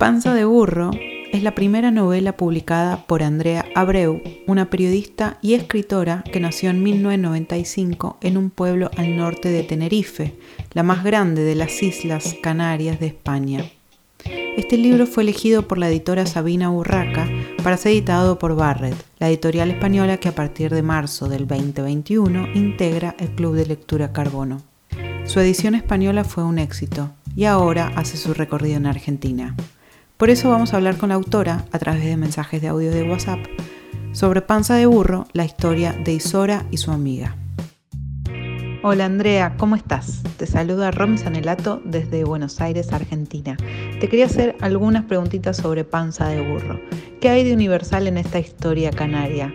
Panza 0.00 0.32
de 0.32 0.46
Burro 0.46 0.92
es 1.30 1.42
la 1.42 1.54
primera 1.54 1.90
novela 1.90 2.34
publicada 2.34 3.04
por 3.06 3.22
Andrea 3.22 3.66
Abreu, 3.74 4.22
una 4.46 4.70
periodista 4.70 5.36
y 5.42 5.52
escritora 5.52 6.24
que 6.32 6.40
nació 6.40 6.70
en 6.70 6.82
1995 6.82 8.16
en 8.22 8.38
un 8.38 8.48
pueblo 8.48 8.90
al 8.96 9.14
norte 9.14 9.50
de 9.50 9.62
Tenerife, 9.62 10.38
la 10.72 10.82
más 10.82 11.04
grande 11.04 11.42
de 11.42 11.54
las 11.54 11.82
Islas 11.82 12.34
Canarias 12.42 12.98
de 12.98 13.08
España. 13.08 13.70
Este 14.56 14.78
libro 14.78 15.06
fue 15.06 15.22
elegido 15.22 15.68
por 15.68 15.76
la 15.76 15.90
editora 15.90 16.24
Sabina 16.24 16.70
Urraca 16.70 17.28
para 17.62 17.76
ser 17.76 17.92
editado 17.92 18.38
por 18.38 18.56
Barrett, 18.56 18.96
la 19.18 19.28
editorial 19.28 19.70
española 19.70 20.16
que 20.16 20.30
a 20.30 20.34
partir 20.34 20.72
de 20.72 20.80
marzo 20.80 21.28
del 21.28 21.46
2021 21.46 22.54
integra 22.54 23.14
el 23.18 23.28
Club 23.32 23.54
de 23.54 23.66
Lectura 23.66 24.14
Carbono. 24.14 24.62
Su 25.26 25.40
edición 25.40 25.74
española 25.74 26.24
fue 26.24 26.42
un 26.42 26.58
éxito 26.58 27.10
y 27.36 27.44
ahora 27.44 27.92
hace 27.96 28.16
su 28.16 28.32
recorrido 28.32 28.78
en 28.78 28.86
Argentina. 28.86 29.54
Por 30.20 30.28
eso 30.28 30.50
vamos 30.50 30.74
a 30.74 30.76
hablar 30.76 30.98
con 30.98 31.08
la 31.08 31.14
autora, 31.14 31.64
a 31.72 31.78
través 31.78 32.04
de 32.04 32.14
mensajes 32.18 32.60
de 32.60 32.68
audio 32.68 32.90
de 32.90 33.04
WhatsApp, 33.04 33.38
sobre 34.12 34.42
Panza 34.42 34.74
de 34.74 34.84
Burro, 34.84 35.26
la 35.32 35.46
historia 35.46 35.94
de 35.94 36.12
Isora 36.12 36.66
y 36.70 36.76
su 36.76 36.90
amiga. 36.90 37.36
Hola 38.82 39.06
Andrea, 39.06 39.54
¿cómo 39.56 39.76
estás? 39.76 40.22
Te 40.36 40.44
saluda 40.44 40.90
Romy 40.90 41.16
Sanelato 41.16 41.80
desde 41.86 42.24
Buenos 42.24 42.60
Aires, 42.60 42.92
Argentina. 42.92 43.56
Te 43.98 44.10
quería 44.10 44.26
hacer 44.26 44.56
algunas 44.60 45.06
preguntitas 45.06 45.56
sobre 45.56 45.84
Panza 45.84 46.28
de 46.28 46.46
Burro. 46.46 46.78
¿Qué 47.22 47.30
hay 47.30 47.42
de 47.42 47.54
universal 47.54 48.06
en 48.06 48.18
esta 48.18 48.40
historia 48.40 48.90
canaria? 48.90 49.54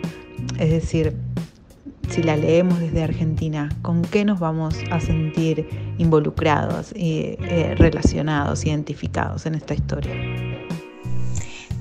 Es 0.57 0.71
decir, 0.71 1.15
si 2.09 2.23
la 2.23 2.37
leemos 2.37 2.79
desde 2.79 3.03
Argentina, 3.03 3.69
¿con 3.81 4.01
qué 4.01 4.25
nos 4.25 4.39
vamos 4.39 4.75
a 4.91 4.99
sentir 4.99 5.67
involucrados 5.97 6.91
y 6.95 7.37
eh, 7.39 7.75
relacionados, 7.77 8.65
identificados 8.65 9.45
en 9.45 9.55
esta 9.55 9.73
historia? 9.73 10.13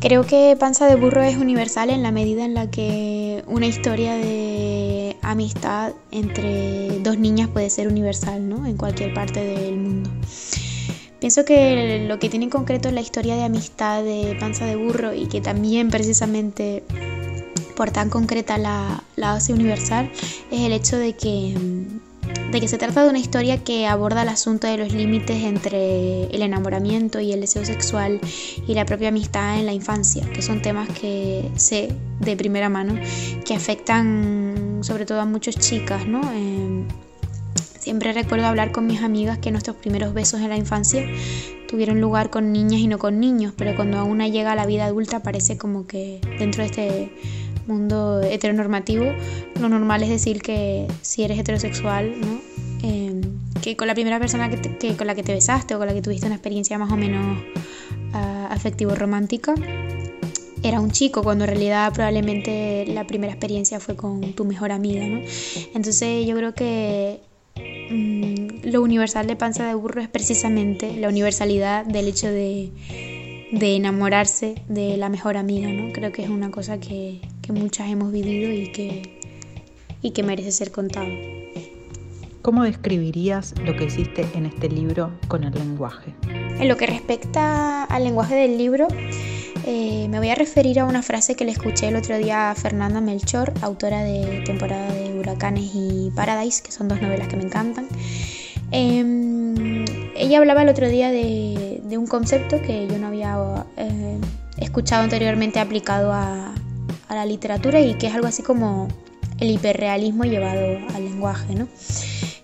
Creo 0.01 0.27
que 0.27 0.57
Panza 0.59 0.87
de 0.87 0.97
Burro 0.97 1.23
es 1.23 1.37
universal 1.37 1.89
en 1.89 2.03
la 2.03 2.13
medida 2.13 2.45
en 2.45 2.53
la 2.53 2.71
que 2.71 3.43
una 3.47 3.67
historia 3.67 4.15
de 4.15 5.17
amistad 5.23 5.93
entre 6.11 6.99
dos 7.01 7.19
niñas 7.19 7.49
puede 7.49 7.71
ser 7.71 7.89
universal, 7.89 8.47
¿no? 8.47 8.67
En 8.67 8.77
cualquier 8.77 9.15
parte 9.15 9.43
del 9.43 9.77
mundo. 9.79 10.11
Pienso 11.21 11.47
que 11.47 12.05
lo 12.07 12.19
que 12.19 12.29
tiene 12.29 12.45
en 12.45 12.51
concreto 12.51 12.91
la 12.91 13.01
historia 13.01 13.35
de 13.35 13.45
amistad 13.45 14.05
de 14.05 14.37
Panza 14.39 14.67
de 14.67 14.77
Burro 14.77 15.15
y 15.15 15.27
que 15.27 15.41
también 15.41 15.89
precisamente 15.89 16.85
por 17.77 17.91
tan 17.91 18.11
concreta 18.11 18.59
la, 18.59 19.03
la 19.17 19.35
hace 19.35 19.53
universal 19.53 20.11
es 20.51 20.61
el 20.61 20.73
hecho 20.73 20.97
de 20.97 21.15
que 21.15 21.55
de 22.51 22.61
que 22.61 22.69
se 22.69 22.79
trata 22.79 23.03
de 23.03 23.11
una 23.11 23.19
historia 23.19 23.63
que 23.65 23.87
aborda 23.87 24.23
el 24.23 24.29
asunto 24.29 24.67
de 24.67 24.79
los 24.79 24.93
límites 24.93 25.43
entre 25.43 26.25
el 26.27 26.41
enamoramiento 26.41 27.21
y 27.21 27.33
el 27.33 27.41
deseo 27.41 27.65
sexual 27.65 28.21
y 28.67 28.75
la 28.75 28.87
propia 28.87 29.09
amistad 29.09 29.59
en 29.59 29.67
la 29.67 29.73
infancia, 29.73 30.25
que 30.33 30.41
son 30.41 30.63
temas 30.63 30.89
que 30.89 31.51
sé 31.57 31.93
de 32.21 32.37
primera 32.37 32.69
mano 32.69 32.95
que 33.45 33.55
afectan 33.55 34.79
sobre 34.83 35.05
todo 35.05 35.21
a 35.21 35.25
muchas 35.25 35.57
chicas, 35.57 36.07
¿no? 36.07 36.21
Eh, 36.33 36.85
Siempre 37.85 38.15
recuerdo 38.15 38.47
hablar 38.47 38.73
con 38.73 38.87
mis 38.87 39.03
amigas 39.03 39.37
que 39.37 39.51
nuestros 39.51 39.77
primeros 39.77 40.15
besos 40.15 40.41
en 40.41 40.49
la 40.49 40.57
infancia 40.57 41.07
tuvieron 41.69 42.01
lugar 42.01 42.31
con 42.31 42.51
niñas 42.51 42.81
y 42.81 42.87
no 42.87 42.99
con 42.99 43.21
niños, 43.21 43.53
pero 43.59 43.77
cuando 43.77 44.03
una 44.07 44.27
llega 44.27 44.53
a 44.53 44.55
la 44.55 44.65
vida 44.65 44.87
adulta 44.87 45.23
parece 45.23 45.59
como 45.59 45.87
que 45.87 46.19
dentro 46.39 46.63
de 46.63 46.71
este 46.71 47.13
mundo 47.67 48.21
heteronormativo 48.23 49.07
lo 49.61 49.69
normal 49.69 50.03
es 50.03 50.09
decir 50.09 50.43
que 50.43 50.87
si 51.03 51.23
eres 51.23 51.39
heterosexual, 51.39 52.15
¿no? 52.21 52.41
Em, 52.83 53.23
que 53.63 53.77
con 53.77 53.87
la 53.87 53.95
primera 53.95 54.19
persona 54.19 54.51
que, 54.51 54.97
con 54.97 55.07
la 55.07 55.15
que 55.15 55.23
te 55.23 55.33
besaste 55.33 55.75
o 55.75 55.79
con 55.79 55.87
la 55.87 55.95
que 55.95 56.03
tuviste 56.03 56.27
una 56.27 56.35
experiencia 56.35 56.77
más 56.79 56.93
o 56.93 56.97
menos 56.97 57.39
uh, 58.13 58.53
afectivo-romántica 58.53 59.55
era 60.63 60.81
un 60.81 60.91
chico, 60.91 61.23
cuando 61.23 61.45
en 61.45 61.51
realidad 61.51 61.93
probablemente 61.93 62.87
la 62.89 63.07
primera 63.07 63.33
experiencia 63.33 63.81
fue 63.81 63.97
con 63.97 64.33
tu 64.33 64.45
mejor 64.45 64.73
amiga, 64.73 65.07
¿no? 65.07 65.21
Entonces 65.75 66.27
yo 66.27 66.35
creo 66.37 66.55
que 66.55 67.21
mm, 67.91 68.69
lo 68.71 68.83
universal 68.83 69.27
de 69.27 69.37
panza 69.37 69.67
de 69.67 69.75
burro 69.75 70.01
es 70.01 70.09
precisamente 70.09 70.97
la 70.97 71.09
universalidad 71.09 71.85
del 71.85 72.09
hecho 72.09 72.29
de, 72.29 72.71
de, 73.53 73.77
enamorarse 73.77 74.55
de 74.69 74.97
la 74.97 75.11
mejor 75.11 75.37
amiga, 75.37 75.69
¿no? 75.69 75.93
Creo 75.93 76.13
que 76.13 76.23
es 76.23 76.31
una 76.31 76.51
cosa 76.51 76.81
que, 76.81 77.21
que 77.45 77.53
muchas 77.53 77.91
hemos 77.91 78.11
vivido 78.11 78.51
y 78.51 78.73
que, 78.73 79.21
y 80.01 80.13
que 80.13 80.23
merece 80.23 80.51
ser 80.51 80.71
contado. 80.71 81.09
¿Cómo 82.41 82.65
describirías 82.65 83.55
lo 83.65 83.77
que 83.77 83.85
hiciste 83.85 84.27
en 84.35 84.47
este 84.47 84.71
libro 84.71 85.11
con 85.29 85.45
el 85.45 85.53
lenguaje? 85.53 86.15
En 86.59 86.69
lo 86.69 86.77
que 86.79 86.87
respecta 86.87 87.85
al 87.85 88.05
lenguaje 88.05 88.35
del 88.35 88.57
libro, 88.57 88.89
eh, 89.67 90.09
me 90.09 90.19
voy 90.19 90.31
a 90.31 90.35
referir 90.35 90.81
a 90.81 90.87
una 90.87 91.03
frase 91.03 91.35
que 91.35 91.45
le 91.45 91.53
escuché 91.53 91.89
el 91.89 91.97
otro 91.97 92.17
día 92.17 92.51
a 92.51 92.55
Fernanda 92.55 93.03
Melchor, 93.03 93.53
autora 93.61 94.03
de 94.03 94.43
Temporada 94.47 94.93
de 94.95 95.19
Huracanes 95.19 95.71
y 95.75 96.11
Paradise, 96.17 96.63
que 96.63 96.73
son 96.73 96.89
dos 96.89 97.03
novelas 97.03 97.29
que 97.29 97.37
me 97.37 97.45
encantan. 97.45 97.89
Em, 98.71 99.85
ella 100.17 100.39
hablaba 100.39 100.63
el 100.63 100.71
otro 100.71 100.89
día 100.89 101.11
de, 101.11 101.83
un 101.97 102.07
concepto 102.07 102.61
que 102.61 102.89
yo 102.89 102.99
no 102.99 103.07
había 103.07 103.37
eh, 103.77 104.19
escuchado 104.59 105.05
anteriormente 105.05 105.61
aplicado 105.61 106.13
a, 106.13 106.53
a, 107.09 107.15
la 107.15 107.27
literatura 107.27 107.81
y 107.81 107.95
que 107.95 108.07
es 108.07 108.15
algo 108.15 108.27
así 108.27 108.43
como 108.43 108.89
el 109.41 109.51
hiperrealismo 109.51 110.25
llevado 110.25 110.79
al 110.95 111.05
lenguaje. 111.05 111.55
¿no? 111.55 111.69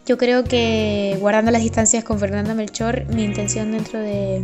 Yo 0.06 0.18
creo 0.18 0.44
que 0.44 1.16
guardando 1.20 1.50
las 1.50 1.62
distancias 1.62 2.04
con 2.04 2.18
Fernanda 2.18 2.54
Melchor, 2.54 3.06
mi 3.14 3.24
intención 3.24 3.72
dentro 3.72 4.00
de 4.00 4.42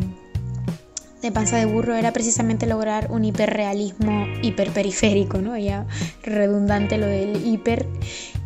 de 1.23 1.33
Panza 1.33 1.57
de 1.57 1.67
Burro 1.67 1.95
era 1.95 2.13
precisamente 2.13 2.67
lograr 2.67 3.11
un 3.11 3.25
hiperrealismo 3.25 4.27
hiperperiférico, 4.43 5.39
¿no? 5.39 5.57
Ya 5.57 5.87
redundante 6.23 6.99
lo 6.99 7.07
del 7.07 7.45
hiper. 7.45 7.87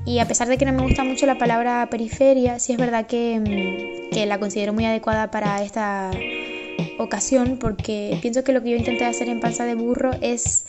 Y 0.07 0.19
a 0.21 0.27
pesar 0.27 0.49
de 0.49 0.57
que 0.57 0.65
no 0.65 0.73
me 0.73 0.83
gusta 0.83 1.05
mucho 1.05 1.27
la 1.27 1.37
palabra 1.37 1.89
periferia, 1.91 2.59
sí 2.59 2.73
es 2.73 2.79
verdad 2.79 3.07
que, 3.07 4.09
que 4.12 4.25
la 4.27 4.39
considero 4.39 4.73
muy 4.73 4.87
adecuada 4.87 5.31
para 5.31 5.62
esta 5.62 6.11
ocasión 6.99 7.58
porque 7.58 8.18
pienso 8.22 8.44
que 8.44 8.52
lo 8.52 8.62
que 8.62 8.70
yo 8.70 8.76
intenté 8.76 9.04
hacer 9.04 9.28
en 9.28 9.40
Panza 9.40 9.64
de 9.64 9.75
Burro 9.75 10.10
es 10.20 10.66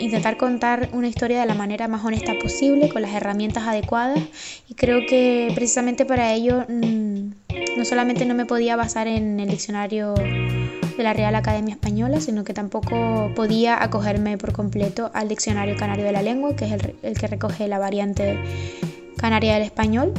intentar 0.00 0.36
contar 0.36 0.90
una 0.92 1.08
historia 1.08 1.40
de 1.40 1.46
la 1.46 1.54
manera 1.54 1.88
más 1.88 2.04
honesta 2.04 2.34
posible, 2.40 2.90
con 2.90 3.00
las 3.00 3.14
herramientas 3.14 3.66
adecuadas 3.66 4.20
y 4.68 4.74
creo 4.74 5.06
que 5.08 5.50
precisamente 5.54 6.04
para 6.04 6.32
ello 6.34 6.66
mm, 6.68 7.30
no 7.78 7.84
solamente 7.84 8.26
no 8.26 8.34
me 8.34 8.44
podía 8.44 8.76
basar 8.76 9.06
en 9.08 9.40
el 9.40 9.48
diccionario 9.48 10.14
de 10.14 11.02
la 11.02 11.14
Real 11.14 11.34
Academia 11.34 11.74
Española, 11.74 12.20
sino 12.20 12.44
que 12.44 12.52
tampoco 12.52 13.32
podía 13.34 13.82
acogerme 13.82 14.36
por 14.36 14.52
completo 14.52 15.10
al 15.14 15.28
diccionario 15.28 15.76
canario 15.76 16.04
de 16.04 16.12
la 16.12 16.22
lengua, 16.22 16.54
que 16.54 16.66
es 16.66 16.72
el, 16.72 16.94
el 17.02 17.18
que 17.18 17.26
recoge 17.26 17.66
la 17.66 17.78
variante 17.78 18.38
canaria 19.16 19.54
del 19.54 19.62
español, 19.62 20.12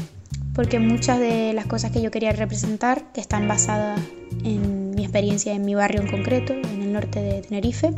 porque 0.55 0.79
muchas 0.79 1.19
de 1.19 1.51
las 1.53 1.65
cosas 1.65 1.91
que 1.91 2.01
yo 2.01 2.09
quería 2.09 2.31
representar, 2.31 3.03
están 3.15 3.47
basadas 3.47 3.99
en 4.43 4.91
mi 4.91 5.03
experiencia 5.03 5.53
en 5.53 5.65
mi 5.65 5.75
barrio 5.75 6.01
en 6.01 6.07
concreto, 6.07 6.53
en 6.53 6.81
el 6.81 6.93
norte 6.93 7.21
de 7.21 7.41
Tenerife, 7.41 7.91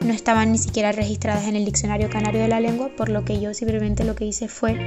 no 0.00 0.12
estaban 0.12 0.52
ni 0.52 0.58
siquiera 0.58 0.92
registradas 0.92 1.48
en 1.48 1.56
el 1.56 1.64
diccionario 1.64 2.08
canario 2.08 2.40
de 2.40 2.48
la 2.48 2.60
lengua, 2.60 2.90
por 2.96 3.08
lo 3.08 3.24
que 3.24 3.40
yo 3.40 3.52
simplemente 3.54 4.04
lo 4.04 4.14
que 4.14 4.24
hice 4.24 4.46
fue, 4.46 4.78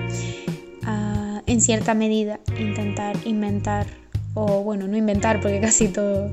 ah, 0.83 1.41
en 1.45 1.59
cierta 1.59 1.93
medida, 1.93 2.39
intentar 2.57 3.17
inventar, 3.25 3.87
o 4.33 4.63
bueno, 4.63 4.87
no 4.87 4.95
inventar, 4.95 5.41
porque 5.41 5.59
casi 5.61 5.89
todo, 5.89 6.31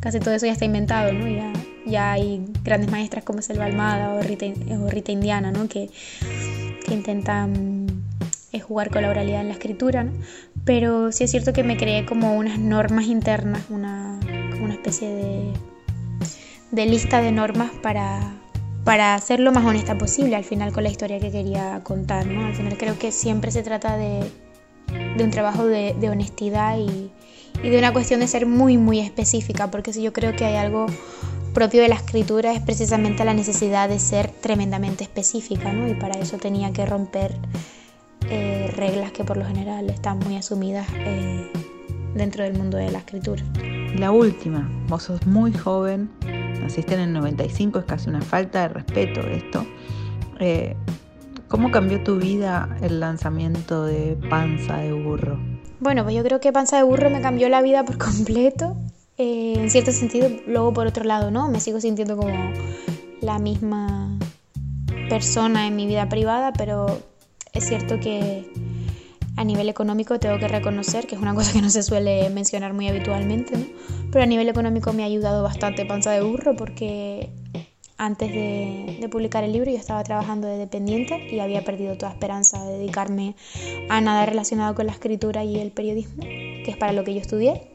casi 0.00 0.18
todo 0.18 0.34
eso 0.34 0.46
ya 0.46 0.52
está 0.52 0.64
inventado, 0.64 1.12
¿no? 1.12 1.28
Ya, 1.28 1.52
ya 1.86 2.12
hay 2.12 2.44
grandes 2.64 2.90
maestras 2.90 3.22
como 3.22 3.42
Selva 3.42 3.66
Almada 3.66 4.12
o 4.12 4.22
Rita, 4.22 4.46
o 4.46 5.10
Indiana, 5.12 5.52
¿no? 5.52 5.68
Que 5.68 5.88
intentan 6.90 7.75
eh, 8.52 8.60
jugar 8.60 8.90
con 8.90 9.02
la 9.02 9.10
oralidad 9.10 9.40
en 9.40 9.48
la 9.48 9.54
escritura, 9.54 10.04
¿no? 10.04 10.12
Pero 10.64 11.12
sí 11.12 11.24
es 11.24 11.30
cierto 11.30 11.52
que 11.52 11.62
me 11.62 11.76
creé 11.76 12.06
como 12.06 12.36
unas 12.36 12.58
normas 12.58 13.06
internas, 13.06 13.62
una, 13.70 14.18
como 14.52 14.64
una 14.64 14.74
especie 14.74 15.08
de 15.08 15.52
de 16.70 16.86
lista 16.86 17.20
de 17.20 17.32
normas 17.32 17.70
para, 17.82 18.20
para 18.84 19.18
ser 19.18 19.40
lo 19.40 19.52
más 19.52 19.64
honesta 19.64 19.96
posible 19.96 20.36
al 20.36 20.44
final 20.44 20.72
con 20.72 20.82
la 20.82 20.90
historia 20.90 21.20
que 21.20 21.30
quería 21.30 21.80
contar. 21.82 22.26
¿no? 22.26 22.46
Al 22.46 22.54
final 22.54 22.76
creo 22.76 22.98
que 22.98 23.12
siempre 23.12 23.50
se 23.50 23.62
trata 23.62 23.96
de, 23.96 24.30
de 25.16 25.24
un 25.24 25.30
trabajo 25.30 25.66
de, 25.66 25.94
de 25.98 26.10
honestidad 26.10 26.78
y, 26.78 27.10
y, 27.62 27.70
de 27.70 27.78
una 27.78 27.92
cuestión 27.92 28.20
de 28.20 28.28
ser 28.28 28.46
muy, 28.46 28.76
muy 28.76 29.00
específica, 29.00 29.70
porque 29.70 29.92
si 29.92 30.02
yo 30.02 30.12
creo 30.12 30.34
que 30.34 30.44
hay 30.44 30.56
algo 30.56 30.86
propio 31.54 31.80
de 31.80 31.88
la 31.88 31.94
escritura 31.94 32.52
es 32.52 32.60
precisamente 32.60 33.24
la 33.24 33.32
necesidad 33.32 33.88
de 33.88 33.98
ser 33.98 34.28
tremendamente 34.28 35.04
específica, 35.04 35.72
¿no? 35.72 35.88
y 35.88 35.94
para 35.94 36.18
eso 36.18 36.36
tenía 36.36 36.70
que 36.72 36.84
romper 36.84 37.32
eh, 38.30 38.72
reglas 38.76 39.12
que 39.12 39.24
por 39.24 39.36
lo 39.36 39.44
general 39.44 39.88
están 39.90 40.18
muy 40.20 40.36
asumidas 40.36 40.86
eh, 40.94 41.50
dentro 42.14 42.44
del 42.44 42.54
mundo 42.54 42.76
de 42.76 42.90
la 42.90 42.98
escritura. 42.98 43.42
La 43.96 44.10
última, 44.10 44.70
vos 44.88 45.04
sos 45.04 45.26
muy 45.26 45.52
joven, 45.52 46.10
naciste 46.60 46.94
en 46.94 47.00
el 47.00 47.12
95, 47.12 47.78
es 47.80 47.84
casi 47.84 48.08
una 48.08 48.20
falta 48.20 48.62
de 48.62 48.68
respeto 48.68 49.20
esto. 49.20 49.66
Eh, 50.40 50.76
¿Cómo 51.48 51.70
cambió 51.70 52.02
tu 52.02 52.16
vida 52.16 52.76
el 52.82 52.98
lanzamiento 52.98 53.84
de 53.84 54.18
Panza 54.28 54.78
de 54.78 54.92
Burro? 54.92 55.38
Bueno, 55.78 56.02
pues 56.02 56.16
yo 56.16 56.24
creo 56.24 56.40
que 56.40 56.52
Panza 56.52 56.76
de 56.76 56.82
Burro 56.82 57.08
me 57.08 57.20
cambió 57.20 57.48
la 57.48 57.62
vida 57.62 57.84
por 57.84 57.98
completo. 58.04 58.76
Eh, 59.18 59.54
en 59.56 59.70
cierto 59.70 59.92
sentido, 59.92 60.28
luego 60.46 60.72
por 60.72 60.86
otro 60.86 61.04
lado, 61.04 61.30
¿no? 61.30 61.48
Me 61.48 61.60
sigo 61.60 61.80
sintiendo 61.80 62.16
como 62.16 62.52
la 63.20 63.38
misma 63.38 64.18
persona 65.08 65.66
en 65.66 65.76
mi 65.76 65.86
vida 65.86 66.08
privada, 66.08 66.52
pero 66.52 67.00
es 67.56 67.64
cierto 67.64 67.98
que 67.98 68.44
a 69.36 69.44
nivel 69.44 69.68
económico 69.68 70.18
tengo 70.18 70.38
que 70.38 70.48
reconocer, 70.48 71.06
que 71.06 71.14
es 71.14 71.20
una 71.20 71.34
cosa 71.34 71.52
que 71.52 71.62
no 71.62 71.70
se 71.70 71.82
suele 71.82 72.28
mencionar 72.30 72.74
muy 72.74 72.88
habitualmente, 72.88 73.56
¿no? 73.56 73.66
pero 74.12 74.24
a 74.24 74.26
nivel 74.26 74.48
económico 74.48 74.92
me 74.92 75.02
ha 75.02 75.06
ayudado 75.06 75.42
bastante 75.42 75.84
panza 75.86 76.10
de 76.10 76.22
burro 76.22 76.54
porque 76.56 77.30
antes 77.98 78.30
de, 78.30 78.98
de, 79.00 79.08
publicar 79.08 79.42
el 79.42 79.52
libro 79.52 79.70
yo 79.70 79.78
estaba 79.78 80.04
trabajando 80.04 80.46
de 80.48 80.58
dependiente 80.58 81.34
y 81.34 81.40
había 81.40 81.64
perdido 81.64 81.96
toda 81.96 82.12
esperanza 82.12 82.62
de 82.64 82.78
dedicarme 82.78 83.34
a 83.88 84.02
nada 84.02 84.26
relacionado 84.26 84.74
con 84.74 84.86
la 84.86 84.92
escritura 84.92 85.44
y 85.44 85.58
el 85.58 85.70
periodismo, 85.70 86.22
que 86.22 86.66
es 86.66 86.76
para 86.76 86.92
lo 86.92 87.04
que 87.04 87.14
yo 87.14 87.20
estudié. 87.20 87.70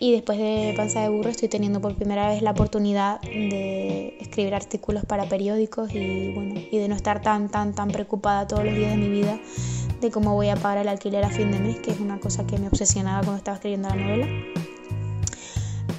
Y 0.00 0.12
después 0.12 0.38
de 0.38 0.74
Panza 0.76 1.02
de 1.02 1.08
Burro 1.08 1.30
estoy 1.30 1.48
teniendo 1.48 1.80
por 1.80 1.94
primera 1.94 2.28
vez 2.28 2.42
la 2.42 2.52
oportunidad 2.52 3.20
de 3.20 4.16
escribir 4.20 4.54
artículos 4.54 5.04
para 5.04 5.28
periódicos 5.28 5.94
y, 5.94 6.30
bueno, 6.34 6.54
y 6.70 6.78
de 6.78 6.88
no 6.88 6.94
estar 6.94 7.22
tan, 7.22 7.48
tan, 7.50 7.74
tan 7.74 7.88
preocupada 7.88 8.46
todos 8.46 8.64
los 8.64 8.74
días 8.74 8.92
de 8.92 8.96
mi 8.96 9.08
vida 9.08 9.38
de 10.00 10.10
cómo 10.10 10.34
voy 10.34 10.48
a 10.48 10.56
pagar 10.56 10.78
el 10.78 10.88
alquiler 10.88 11.24
a 11.24 11.30
fin 11.30 11.50
de 11.50 11.58
mes, 11.58 11.80
que 11.80 11.90
es 11.90 12.00
una 12.00 12.18
cosa 12.20 12.46
que 12.46 12.58
me 12.58 12.68
obsesionaba 12.68 13.20
cuando 13.20 13.38
estaba 13.38 13.56
escribiendo 13.56 13.88
la 13.88 13.96
novela. 13.96 14.28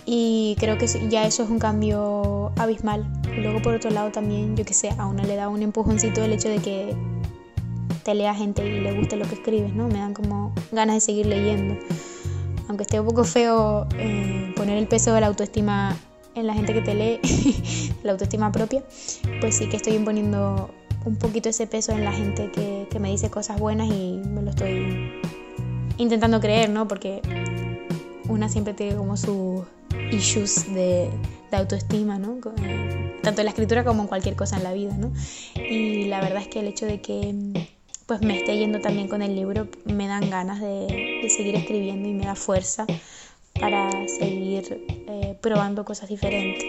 Y 0.05 0.55
creo 0.59 0.77
que 0.77 0.87
ya 1.09 1.25
eso 1.25 1.43
es 1.43 1.49
un 1.49 1.57
cambio 1.57 2.51
abismal. 2.57 3.11
Y 3.35 3.41
luego 3.41 3.61
por 3.61 3.73
otro 3.73 3.89
lado 3.89 4.11
también, 4.11 4.55
yo 4.55 4.63
que 4.63 4.73
sé, 4.73 4.89
a 4.97 5.07
uno 5.07 5.23
le 5.23 5.35
da 5.35 5.49
un 5.49 5.63
empujoncito 5.63 6.23
el 6.23 6.33
hecho 6.33 6.49
de 6.49 6.59
que 6.59 6.95
te 8.03 8.13
lea 8.13 8.35
gente 8.35 8.63
y 8.65 8.81
le 8.81 8.93
guste 8.93 9.15
lo 9.15 9.25
que 9.25 9.35
escribes, 9.35 9.73
¿no? 9.73 9.87
Me 9.87 9.95
dan 9.95 10.13
como 10.13 10.53
ganas 10.71 10.97
de 10.97 10.99
seguir 11.01 11.25
leyendo. 11.25 11.75
Aunque 12.67 12.83
esté 12.83 12.99
un 12.99 13.07
poco 13.07 13.23
feo 13.23 13.87
eh, 13.97 14.53
poner 14.55 14.77
el 14.77 14.87
peso 14.87 15.13
de 15.13 15.21
la 15.21 15.27
autoestima 15.27 15.95
en 16.35 16.47
la 16.47 16.53
gente 16.53 16.73
que 16.73 16.81
te 16.81 16.93
lee, 16.93 17.19
la 18.03 18.11
autoestima 18.11 18.51
propia, 18.51 18.83
pues 19.39 19.55
sí 19.55 19.69
que 19.69 19.77
estoy 19.77 19.93
imponiendo 19.93 20.69
un 21.05 21.15
poquito 21.15 21.49
ese 21.49 21.67
peso 21.67 21.91
en 21.91 22.03
la 22.03 22.11
gente 22.11 22.51
que, 22.51 22.99
me 22.99 23.11
dice 23.11 23.29
cosas 23.29 23.59
buenas 23.59 23.87
y 23.89 24.21
me 24.25 24.41
lo 24.41 24.51
estoy 24.51 25.11
intentando 25.97 26.39
creer, 26.39 26.69
¿no? 26.69 26.87
Porque 26.87 27.21
una 28.29 28.49
siempre 28.49 28.73
tiene 28.73 28.95
como 28.95 29.17
sus 29.17 29.63
issues 30.11 30.73
de, 30.73 31.09
de, 31.51 31.57
autoestima, 31.57 32.17
¿no? 32.17 32.37
Eh, 32.63 33.19
tanto 33.21 33.41
en 33.41 33.45
la 33.45 33.51
escritura 33.51 33.83
como 33.83 34.03
en 34.03 34.07
cualquier 34.07 34.35
cosa 34.35 34.57
en 34.57 34.63
la 34.63 34.73
vida, 34.73 34.95
¿no? 34.97 35.11
Y 35.55 36.05
la 36.05 36.21
verdad 36.21 36.41
es 36.41 36.47
que 36.47 36.61
el 36.61 36.67
hecho 36.67 36.85
de 36.85 37.01
que 37.01 37.67
pues 38.05 38.21
me 38.21 38.37
esté 38.37 38.57
yendo 38.57 38.79
también 38.79 39.07
con 39.07 39.21
el 39.21 39.35
libro, 39.35 39.67
me 39.85 40.07
dan 40.07 40.29
ganas 40.29 40.61
de, 40.61 41.19
de 41.21 41.29
seguir 41.29 41.55
escribiendo 41.55 42.07
y 42.07 42.13
me 42.13 42.25
da 42.25 42.35
fuerza 42.35 42.85
para 43.59 43.89
seguir 44.07 44.85
eh, 44.87 45.37
probando 45.41 45.85
cosas 45.85 46.09
diferentes. 46.09 46.63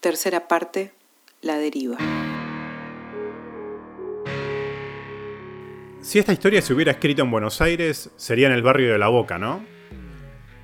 Tercera 0.00 0.48
parte, 0.48 0.92
la 1.42 1.58
deriva. 1.58 1.98
Si 6.00 6.18
esta 6.18 6.32
historia 6.32 6.62
se 6.62 6.72
hubiera 6.72 6.92
escrito 6.92 7.22
en 7.22 7.30
Buenos 7.30 7.60
Aires, 7.60 8.10
sería 8.16 8.46
en 8.46 8.54
el 8.54 8.62
barrio 8.62 8.92
de 8.92 8.98
La 8.98 9.08
Boca, 9.08 9.36
¿no? 9.36 9.77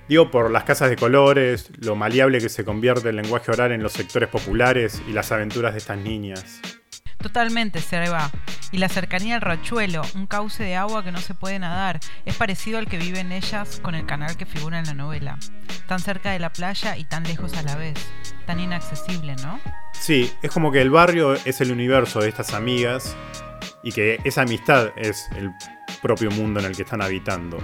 Digo, 0.09 0.31
por 0.31 0.51
las 0.51 0.65
casas 0.65 0.91
de 0.91 0.97
colores, 0.97 1.71
lo 1.79 1.97
maleable 1.97 2.39
que 2.39 2.51
se 2.51 2.65
convierte 2.65 3.09
el 3.09 3.17
lenguaje 3.17 3.51
oral 3.51 3.73
en 3.73 3.83
los 3.83 3.93
sectores 3.93 4.29
populares 4.29 5.03
y 5.09 5.13
las 5.13 5.33
aventuras 5.33 5.73
de 5.73 5.79
estas 5.79 5.99
niñas. 5.99 6.61
Totalmente, 7.25 7.81
Serva. 7.81 8.31
Y 8.71 8.79
la 8.79 8.91
cercanía 8.91 9.37
al 9.37 9.41
rachuelo, 9.41 10.03
un 10.15 10.27
cauce 10.27 10.63
de 10.63 10.77
agua 10.77 11.03
que 11.03 11.13
no 11.13 11.21
se 11.21 11.33
puede 11.33 11.59
nadar, 11.59 12.01
es 12.27 12.37
parecido 12.37 12.79
al 12.79 12.87
que 12.87 12.99
viven 12.99 13.33
ellas 13.33 13.81
con 13.81 13.95
el 13.95 14.05
canal 14.05 14.37
que 14.37 14.45
figura 14.45 14.79
en 14.79 14.85
la 14.85 14.93
novela. 14.93 15.39
Tan 15.89 16.01
cerca 16.01 16.33
de 16.33 16.39
la 16.39 16.53
playa 16.53 16.99
y 16.99 17.05
tan 17.05 17.23
lejos 17.23 17.57
a 17.57 17.63
la 17.63 17.77
vez. 17.77 17.95
Tan 18.47 18.61
inaccesible, 18.61 19.37
¿no? 19.37 19.59
Sí, 19.93 20.31
es 20.43 20.51
como 20.51 20.71
que 20.71 20.83
el 20.83 20.91
barrio 20.91 21.33
es 21.33 21.63
el 21.63 21.73
universo 21.73 22.21
de 22.21 22.29
estas 22.29 22.53
amigas 22.53 23.17
y 23.83 23.93
que 23.93 24.19
esa 24.25 24.43
amistad 24.43 24.89
es 24.97 25.29
el 25.37 25.51
propio 26.03 26.31
mundo 26.31 26.61
en 26.61 26.67
el 26.67 26.77
que 26.77 26.83
están 26.83 27.01
habitando. 27.01 27.57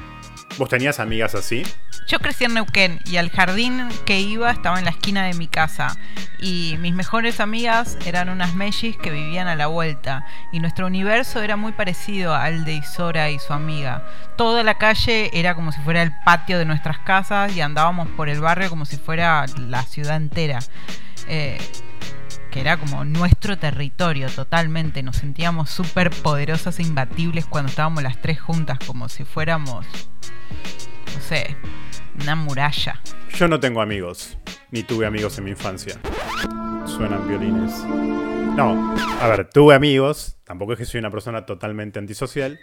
¿Vos 0.59 0.69
tenías 0.69 1.00
amigas 1.00 1.35
así? 1.35 1.62
Yo 2.07 2.19
crecí 2.19 2.45
en 2.45 2.54
Neuquén 2.54 3.00
y 3.07 3.16
al 3.16 3.30
jardín 3.30 3.88
que 4.04 4.21
iba 4.21 4.50
estaba 4.50 4.78
en 4.78 4.85
la 4.85 4.90
esquina 4.90 5.25
de 5.25 5.35
mi 5.35 5.47
casa. 5.47 5.97
Y 6.38 6.76
mis 6.80 6.92
mejores 6.92 7.38
amigas 7.40 7.97
eran 8.04 8.28
unas 8.28 8.54
mellis 8.54 8.97
que 8.97 9.11
vivían 9.11 9.47
a 9.47 9.54
la 9.54 9.69
vuelta. 9.69 10.26
Y 10.52 10.59
nuestro 10.59 10.87
universo 10.87 11.40
era 11.40 11.57
muy 11.57 11.73
parecido 11.73 12.35
al 12.35 12.64
de 12.64 12.75
Isora 12.75 13.30
y 13.30 13.38
su 13.38 13.52
amiga. 13.52 14.04
Toda 14.37 14.64
la 14.64 14.76
calle 14.76 15.30
era 15.33 15.54
como 15.54 15.71
si 15.71 15.80
fuera 15.83 16.02
el 16.02 16.12
patio 16.25 16.59
de 16.59 16.64
nuestras 16.64 16.99
casas 16.99 17.54
y 17.54 17.61
andábamos 17.61 18.09
por 18.09 18.28
el 18.28 18.40
barrio 18.40 18.71
como 18.71 18.87
si 18.87 18.97
fuera 18.97 19.47
la 19.57 19.83
ciudad 19.85 20.16
entera. 20.16 20.59
Eh, 21.28 21.59
que 22.50 22.61
era 22.61 22.76
como 22.76 23.04
nuestro 23.04 23.59
territorio 23.59 24.28
totalmente. 24.28 25.02
Nos 25.02 25.16
sentíamos 25.16 25.71
súper 25.71 26.11
poderosas 26.11 26.78
e 26.78 26.83
imbatibles 26.83 27.47
cuando 27.47 27.71
estábamos 27.71 28.02
las 28.02 28.21
tres 28.21 28.40
juntas, 28.40 28.78
como 28.87 29.09
si 29.09 29.25
fuéramos, 29.25 29.87
no 31.14 31.21
sé, 31.21 31.57
una 32.21 32.35
muralla. 32.35 33.00
Yo 33.37 33.49
no 33.49 33.61
tengo 33.61 33.80
amigos, 33.80 34.37
ni 34.71 34.83
tuve 34.83 35.07
amigos 35.07 35.38
en 35.38 35.45
mi 35.45 35.50
infancia. 35.50 35.99
Suenan 36.85 37.26
violines. 37.28 37.85
No, 38.57 38.95
a 39.21 39.28
ver, 39.28 39.49
tuve 39.49 39.75
amigos, 39.75 40.37
tampoco 40.45 40.73
es 40.73 40.78
que 40.78 40.85
soy 40.85 40.99
una 40.99 41.11
persona 41.11 41.47
totalmente 41.47 41.99
antisocial, 41.99 42.59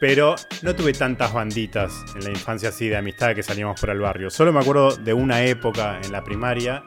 pero 0.00 0.34
no 0.62 0.74
tuve 0.74 0.92
tantas 0.92 1.32
banditas 1.32 1.92
en 2.16 2.24
la 2.24 2.30
infancia 2.30 2.70
así 2.70 2.88
de 2.88 2.96
amistad 2.96 3.34
que 3.34 3.42
salíamos 3.42 3.80
por 3.80 3.90
el 3.90 4.00
barrio. 4.00 4.30
Solo 4.30 4.52
me 4.52 4.60
acuerdo 4.60 4.96
de 4.96 5.14
una 5.14 5.44
época 5.44 6.00
en 6.02 6.12
la 6.12 6.24
primaria 6.24 6.82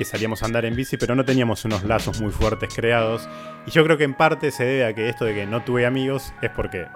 que 0.00 0.06
salíamos 0.06 0.42
a 0.42 0.46
andar 0.46 0.64
en 0.64 0.74
bici, 0.74 0.96
pero 0.96 1.14
no 1.14 1.26
teníamos 1.26 1.66
unos 1.66 1.84
lazos 1.84 2.22
muy 2.22 2.32
fuertes 2.32 2.74
creados. 2.74 3.28
Y 3.66 3.70
yo 3.70 3.84
creo 3.84 3.98
que 3.98 4.04
en 4.04 4.14
parte 4.14 4.50
se 4.50 4.64
debe 4.64 4.86
a 4.86 4.94
que 4.94 5.10
esto 5.10 5.26
de 5.26 5.34
que 5.34 5.44
no 5.44 5.62
tuve 5.62 5.84
amigos 5.84 6.32
es 6.40 6.48
porque 6.48 6.86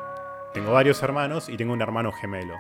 tengo 0.55 0.73
varios 0.73 1.03
hermanos 1.03 1.51
y 1.51 1.59
tengo 1.59 1.75
un 1.75 1.83
hermano 1.83 2.13
gemelo. 2.13 2.55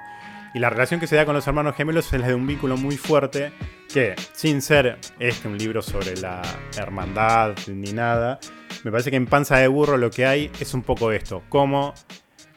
Y 0.52 0.58
la 0.58 0.68
relación 0.68 1.00
que 1.00 1.06
se 1.06 1.16
da 1.16 1.24
con 1.24 1.34
los 1.34 1.46
hermanos 1.46 1.76
gemelos 1.76 2.12
es 2.12 2.20
la 2.20 2.26
de 2.26 2.34
un 2.34 2.46
vínculo 2.46 2.76
muy 2.76 2.98
fuerte 2.98 3.52
que, 3.90 4.16
sin 4.34 4.60
ser 4.60 4.98
este 5.18 5.48
un 5.48 5.56
libro 5.56 5.80
sobre 5.80 6.14
la 6.18 6.42
hermandad 6.76 7.54
ni 7.66 7.94
nada, 7.94 8.38
me 8.84 8.90
parece 8.90 9.10
que 9.10 9.16
en 9.16 9.24
Panza 9.24 9.56
de 9.56 9.68
Burro 9.68 9.96
lo 9.96 10.10
que 10.10 10.26
hay 10.26 10.50
es 10.60 10.74
un 10.74 10.82
poco 10.82 11.10
esto, 11.10 11.42
cómo 11.48 11.94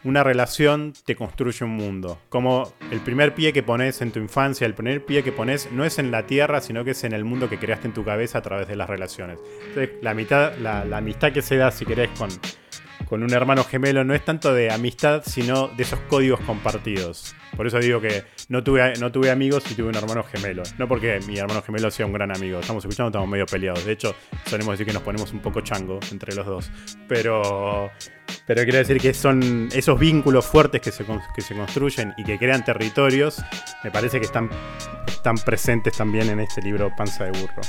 una 0.08 0.24
relación 0.24 0.94
te 1.06 1.18
construye 1.18 1.66
un 1.66 1.72
mundo. 1.72 2.18
Como 2.30 2.72
el 2.92 3.02
primer 3.02 3.36
pie 3.36 3.52
que 3.52 3.62
pones 3.62 4.02
en 4.02 4.12
tu 4.12 4.20
infancia, 4.20 4.66
el 4.66 4.74
primer 4.74 5.04
pie 5.04 5.22
que 5.22 5.34
pones 5.34 5.70
no 5.74 5.84
es 5.84 6.00
en 6.00 6.12
la 6.12 6.26
tierra, 6.26 6.62
sino 6.62 6.86
que 6.86 6.92
es 6.92 7.04
en 7.04 7.12
el 7.12 7.26
mundo 7.26 7.50
que 7.50 7.60
creaste 7.60 7.88
en 7.88 7.94
tu 7.94 8.06
cabeza 8.06 8.38
a 8.38 8.42
través 8.42 8.70
de 8.70 8.78
las 8.78 8.90
relaciones. 8.90 9.38
Entonces, 9.68 9.90
la, 10.02 10.14
mitad, 10.14 10.58
la, 10.60 10.82
amistad 10.96 11.34
que 11.34 11.42
se 11.42 11.58
da, 11.58 11.72
si 11.72 11.86
querés, 11.86 12.10
con 13.10 13.22
un 13.22 13.34
hermano 13.34 13.66
gemelo 13.66 14.06
no 14.06 14.14
es 14.14 14.24
tanto 14.24 14.54
de 14.54 14.72
amistad, 14.72 15.24
sino 15.26 15.68
de 15.68 15.84
esos 15.84 16.00
códigos 16.08 16.40
compartidos. 16.40 17.36
Por 17.58 17.66
eso 17.66 17.80
digo 17.80 18.00
que 18.00 18.24
no 18.50 18.64
tuve, 18.64 18.94
no 19.00 19.12
tuve 19.12 19.32
amigos 19.32 19.64
y 19.72 19.74
tuve 19.74 19.90
un 19.90 19.96
hermano 19.96 20.24
gemelo. 20.24 20.62
No 20.78 20.88
porque 20.88 21.20
mi 21.28 21.40
hermano 21.40 21.63
gemelo 21.63 21.89
sea 21.89 22.06
un 22.06 22.13
gran 22.13 22.34
amigo. 22.34 22.60
Estamos 22.60 22.86
escuchando, 22.86 23.10
estamos 23.10 23.28
medio 23.28 23.48
peleados. 23.48 23.84
De 23.84 23.93
hecho, 23.93 24.15
solemos 24.46 24.74
decir 24.74 24.86
que 24.86 24.93
nos 24.93 25.02
ponemos 25.02 25.34
un 25.34 25.39
poco 25.39 25.62
chango 25.62 26.00
entre 26.12 26.36
los 26.36 26.46
dos. 26.46 26.72
Pero, 27.08 27.89
pero 28.46 28.63
quiero 28.63 28.78
decir 28.78 29.00
que 29.02 29.13
son 29.13 29.70
esos 29.74 30.00
vínculos 30.00 30.46
fuertes 30.46 30.82
que 30.82 30.91
se, 30.91 31.04
que 31.36 31.41
se 31.41 31.56
construyen 31.56 32.13
y 32.17 32.24
que 32.24 32.38
crean 32.38 32.63
territorios. 32.63 33.41
Me 33.84 33.89
parece 33.89 34.20
que 34.20 34.26
están, 34.26 34.50
están 35.08 35.38
presentes 35.38 35.98
también 35.98 36.30
en 36.30 36.39
este 36.39 36.62
libro 36.62 36.91
Panza 36.96 37.26
de 37.26 37.32
Burro. 37.32 37.62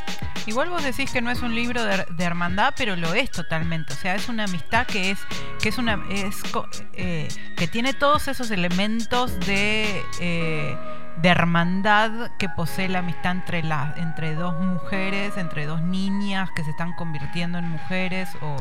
Igual 0.46 0.70
vos 0.70 0.82
decís 0.82 1.10
que 1.10 1.20
no 1.20 1.30
es 1.30 1.42
un 1.42 1.54
libro 1.54 1.84
de, 1.84 2.04
hermandad, 2.18 2.74
pero 2.76 2.96
lo 2.96 3.12
es 3.14 3.30
totalmente. 3.30 3.92
O 3.92 3.96
sea, 3.96 4.14
es 4.14 4.28
una 4.28 4.44
amistad 4.44 4.86
que 4.86 5.10
es, 5.10 5.18
que 5.62 5.68
es 5.68 5.78
una. 5.78 6.02
Es, 6.10 6.36
eh, 6.94 7.28
que 7.56 7.68
tiene 7.68 7.92
todos 7.92 8.28
esos 8.28 8.50
elementos 8.50 9.38
de 9.40 9.77
eh, 10.20 10.76
de 11.20 11.28
hermandad 11.28 12.30
que 12.38 12.48
posee 12.48 12.88
la 12.88 13.00
amistad 13.00 13.32
entre, 13.32 13.62
la, 13.62 13.94
entre 13.96 14.34
dos 14.34 14.58
mujeres, 14.60 15.36
entre 15.36 15.66
dos 15.66 15.82
niñas 15.82 16.50
que 16.54 16.62
se 16.62 16.70
están 16.70 16.92
convirtiendo 16.94 17.58
en 17.58 17.68
mujeres 17.68 18.28
o, 18.40 18.56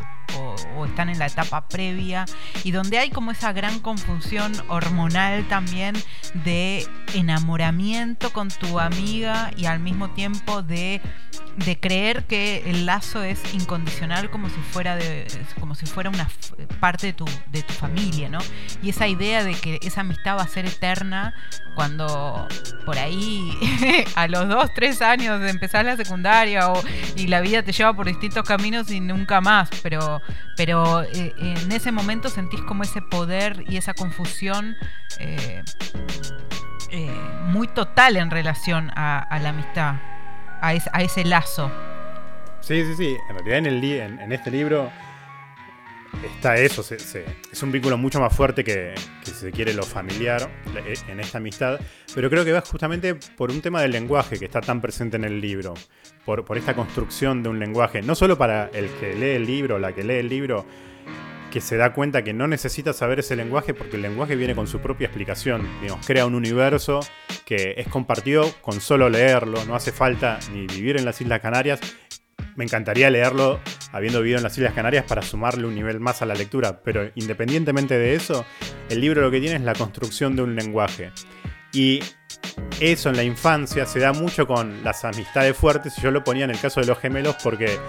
están 0.85 1.09
en 1.09 1.19
la 1.19 1.27
etapa 1.27 1.67
previa 1.67 2.25
y 2.63 2.71
donde 2.71 2.99
hay 2.99 3.09
como 3.09 3.31
esa 3.31 3.53
gran 3.53 3.79
confusión 3.79 4.51
hormonal 4.67 5.47
también 5.47 5.95
de 6.33 6.85
enamoramiento 7.13 8.31
con 8.31 8.49
tu 8.49 8.79
amiga 8.79 9.51
y 9.55 9.65
al 9.65 9.79
mismo 9.79 10.09
tiempo 10.09 10.61
de, 10.61 11.01
de 11.57 11.79
creer 11.79 12.23
que 12.25 12.63
el 12.69 12.85
lazo 12.85 13.23
es 13.23 13.53
incondicional 13.53 14.29
como 14.29 14.47
si 14.49 14.61
fuera 14.71 14.95
de 14.95 15.27
como 15.59 15.75
si 15.75 15.85
fuera 15.85 16.09
una 16.09 16.29
parte 16.79 17.07
de 17.07 17.13
tu, 17.13 17.25
de 17.51 17.63
tu 17.63 17.73
familia, 17.73 18.29
¿no? 18.29 18.39
Y 18.81 18.89
esa 18.89 19.07
idea 19.07 19.43
de 19.43 19.53
que 19.53 19.79
esa 19.81 20.01
amistad 20.01 20.37
va 20.37 20.43
a 20.43 20.47
ser 20.47 20.65
eterna 20.65 21.33
cuando 21.75 22.47
por 22.85 22.97
ahí 22.97 23.51
a 24.15 24.27
los 24.27 24.47
dos, 24.47 24.71
tres 24.73 25.01
años 25.01 25.39
de 25.39 25.49
empezar 25.49 25.85
la 25.85 25.95
secundaria 25.95 26.71
o, 26.71 26.81
y 27.15 27.27
la 27.27 27.41
vida 27.41 27.61
te 27.63 27.71
lleva 27.71 27.93
por 27.93 28.07
distintos 28.07 28.43
caminos 28.43 28.89
y 28.91 28.99
nunca 28.99 29.41
más, 29.41 29.69
pero, 29.83 30.21
pero 30.55 31.03
eh, 31.03 31.33
en 31.37 31.71
ese 31.71 31.91
momento 31.91 32.29
sentís 32.29 32.61
como 32.61 32.83
ese 32.83 33.01
poder 33.01 33.63
y 33.67 33.77
esa 33.77 33.93
confusión 33.93 34.75
eh, 35.19 35.63
eh, 36.89 37.11
muy 37.43 37.67
total 37.67 38.17
en 38.17 38.31
relación 38.31 38.91
a, 38.95 39.27
la 39.41 39.49
amistad, 39.49 39.95
a, 40.61 41.01
ese 41.01 41.23
lazo. 41.25 41.71
Sí, 42.61 42.83
sí, 42.83 42.95
sí. 42.95 43.17
En 43.29 43.35
realidad 43.35 43.57
en, 43.59 43.65
el, 43.65 43.83
en, 43.83 44.31
este 44.31 44.51
libro 44.51 44.91
está 46.23 46.57
eso, 46.57 46.83
es 46.91 47.63
un 47.63 47.71
vínculo 47.71 47.97
mucho 47.97 48.19
más 48.19 48.35
fuerte 48.35 48.63
que, 48.63 48.95
si 49.23 49.31
se 49.31 49.51
quiere 49.51 49.73
lo 49.73 49.83
familiar 49.83 50.49
eh, 50.75 50.95
en 51.07 51.19
esta 51.19 51.37
amistad, 51.37 51.79
pero 52.15 52.29
creo 52.29 52.43
que 52.43 52.51
va 52.51 52.61
justamente 52.61 53.15
por 53.15 53.51
un 53.51 53.61
tema 53.61 53.81
del 53.81 53.91
lenguaje 53.91 54.39
que 54.39 54.45
está 54.45 54.61
tan 54.61 54.81
presente 54.81 55.17
en 55.17 55.25
el 55.25 55.39
libro, 55.39 55.73
por, 56.25 56.45
esta 56.57 56.73
construcción 56.73 57.43
de 57.43 57.49
un 57.49 57.59
lenguaje, 57.59 58.01
no 58.01 58.15
solo 58.15 58.37
para 58.37 58.69
el 58.73 58.89
que 58.99 59.15
lee 59.15 59.35
el 59.35 59.45
libro 59.45 59.79
la 59.79 59.93
que 59.93 60.03
lee 60.03 60.15
el 60.15 60.29
libro, 60.29 60.65
que 61.57 61.61
se 61.61 61.75
da 61.75 61.91
cuenta 61.91 62.23
que 62.23 62.33
no 62.33 62.47
necesita 62.47 62.93
saber 62.93 63.17
ese 63.17 63.35
lenguaje 63.35 63.73
porque 63.73 63.95
el 63.95 64.03
lenguaje 64.03 64.35
viene 64.35 64.53
con 64.53 64.67
su 64.67 64.79
propia 64.79 65.07
explicación. 65.07 65.67
Digamos, 65.81 66.05
crea 66.05 66.27
un 66.27 66.35
universo 66.35 66.99
que 67.47 67.73
es 67.77 67.87
compartido 67.87 68.53
con 68.61 68.79
solo 68.79 69.09
leerlo, 69.09 69.65
no 69.65 69.73
hace 69.73 69.91
falta 69.91 70.37
ni 70.53 70.67
vivir 70.67 70.97
en 70.97 71.05
las 71.05 71.19
Islas 71.19 71.41
Canarias 71.41 71.79
me 72.55 72.63
encantaría 72.63 73.09
leerlo 73.09 73.59
habiendo 73.91 74.19
vivido 74.21 74.37
en 74.37 74.43
las 74.43 74.55
Islas 74.55 74.73
Canarias 74.73 75.05
para 75.07 75.23
sumarle 75.23 75.65
un 75.65 75.73
nivel 75.73 75.99
más 75.99 76.21
a 76.21 76.27
la 76.27 76.35
lectura, 76.35 76.79
pero 76.83 77.09
independientemente 77.15 77.97
de 77.97 78.13
eso, 78.13 78.45
el 78.89 79.01
libro 79.01 79.21
lo 79.23 79.31
que 79.31 79.39
tiene 79.39 79.55
es 79.55 79.61
la 79.63 79.73
construcción 79.73 80.35
de 80.35 80.43
un 80.43 80.55
lenguaje. 80.55 81.11
Y 81.73 82.01
eso 82.79 83.09
en 83.09 83.15
la 83.15 83.23
infancia 83.23 83.87
se 83.87 83.99
da 83.99 84.13
mucho 84.13 84.45
con 84.45 84.83
las 84.83 85.03
amistades 85.05 85.57
fuertes, 85.57 85.95
yo 86.03 86.11
lo 86.11 86.23
ponía 86.23 86.45
en 86.45 86.51
el 86.51 86.59
caso 86.59 86.81
de 86.81 86.85
los 86.85 86.99
gemelos 86.99 87.35
porque 87.43 87.79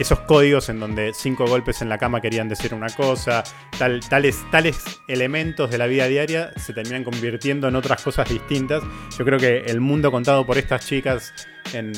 esos 0.00 0.20
códigos 0.20 0.70
en 0.70 0.80
donde 0.80 1.12
cinco 1.14 1.46
golpes 1.46 1.82
en 1.82 1.90
la 1.90 1.98
cama 1.98 2.22
querían 2.22 2.48
decir 2.48 2.72
una 2.72 2.88
cosa, 2.88 3.44
tales, 3.78 4.08
tales 4.50 5.00
elementos 5.06 5.70
de 5.70 5.76
la 5.76 5.86
vida 5.86 6.06
diaria 6.06 6.52
se 6.56 6.72
terminan 6.72 7.04
convirtiendo 7.04 7.68
en 7.68 7.76
otras 7.76 8.02
cosas 8.02 8.28
distintas. 8.28 8.82
Yo 9.18 9.24
creo 9.26 9.38
que 9.38 9.58
el 9.66 9.80
mundo 9.80 10.10
contado 10.10 10.46
por 10.46 10.56
estas 10.56 10.86
chicas 10.86 11.34
en, 11.74 11.92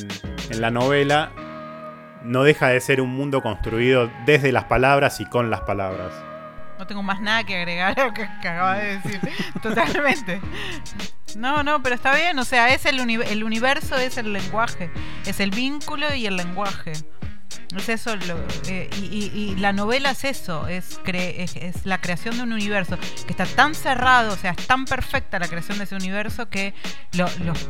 en 0.51 0.61
la 0.61 0.73
novela 0.73 1.31
no 2.25 2.43
deja 2.43 2.69
de 2.69 2.81
ser 2.81 3.01
un 3.01 3.11
mundo 3.11 3.41
construido 3.41 4.11
desde 4.27 4.51
las 4.51 4.65
palabras 4.65 5.21
y 5.21 5.27
con 5.27 5.49
las 5.49 5.61
palabras. 5.61 6.13
No 6.81 6.87
tengo 6.89 7.05
más 7.05 7.21
nada 7.21 7.45
que 7.45 7.57
agregar 7.57 8.01
a 8.01 8.07
lo 8.07 8.13
que, 8.13 8.25
acabas 8.25 8.83
de 8.83 8.99
decir. 8.99 9.21
Totalmente. 9.63 10.41
No, 11.37 11.63
no, 11.63 11.81
pero 11.81 11.95
está 11.95 12.13
bien. 12.17 12.37
O 12.41 12.45
sea, 12.45 12.75
es 12.75 12.85
el, 12.87 12.99
el 12.99 13.45
universo, 13.45 13.97
es 13.97 14.17
el 14.17 14.33
lenguaje. 14.33 14.91
Es 15.25 15.39
el 15.39 15.53
vínculo 15.53 16.13
y 16.13 16.27
el 16.27 16.37
lenguaje. 16.37 16.95
Es 17.77 17.89
eso, 17.89 18.15
eh, 18.69 18.91
y, 19.01 19.55
la 19.57 19.73
novela 19.73 20.11
es 20.11 20.25
eso, 20.25 20.69
es, 20.69 21.01
la 21.85 22.01
creación 22.01 22.37
de 22.37 22.43
un 22.43 22.53
universo 22.53 22.99
que 22.99 23.33
está 23.33 23.47
tan 23.47 23.75
cerrado, 23.75 24.35
o 24.35 24.37
sea, 24.37 24.53
es 24.53 24.67
tan 24.67 24.85
perfecta 24.85 25.39
la 25.39 25.49
creación 25.49 25.79
de 25.79 25.85
ese 25.85 25.95
universo 25.95 26.49
que 26.49 26.75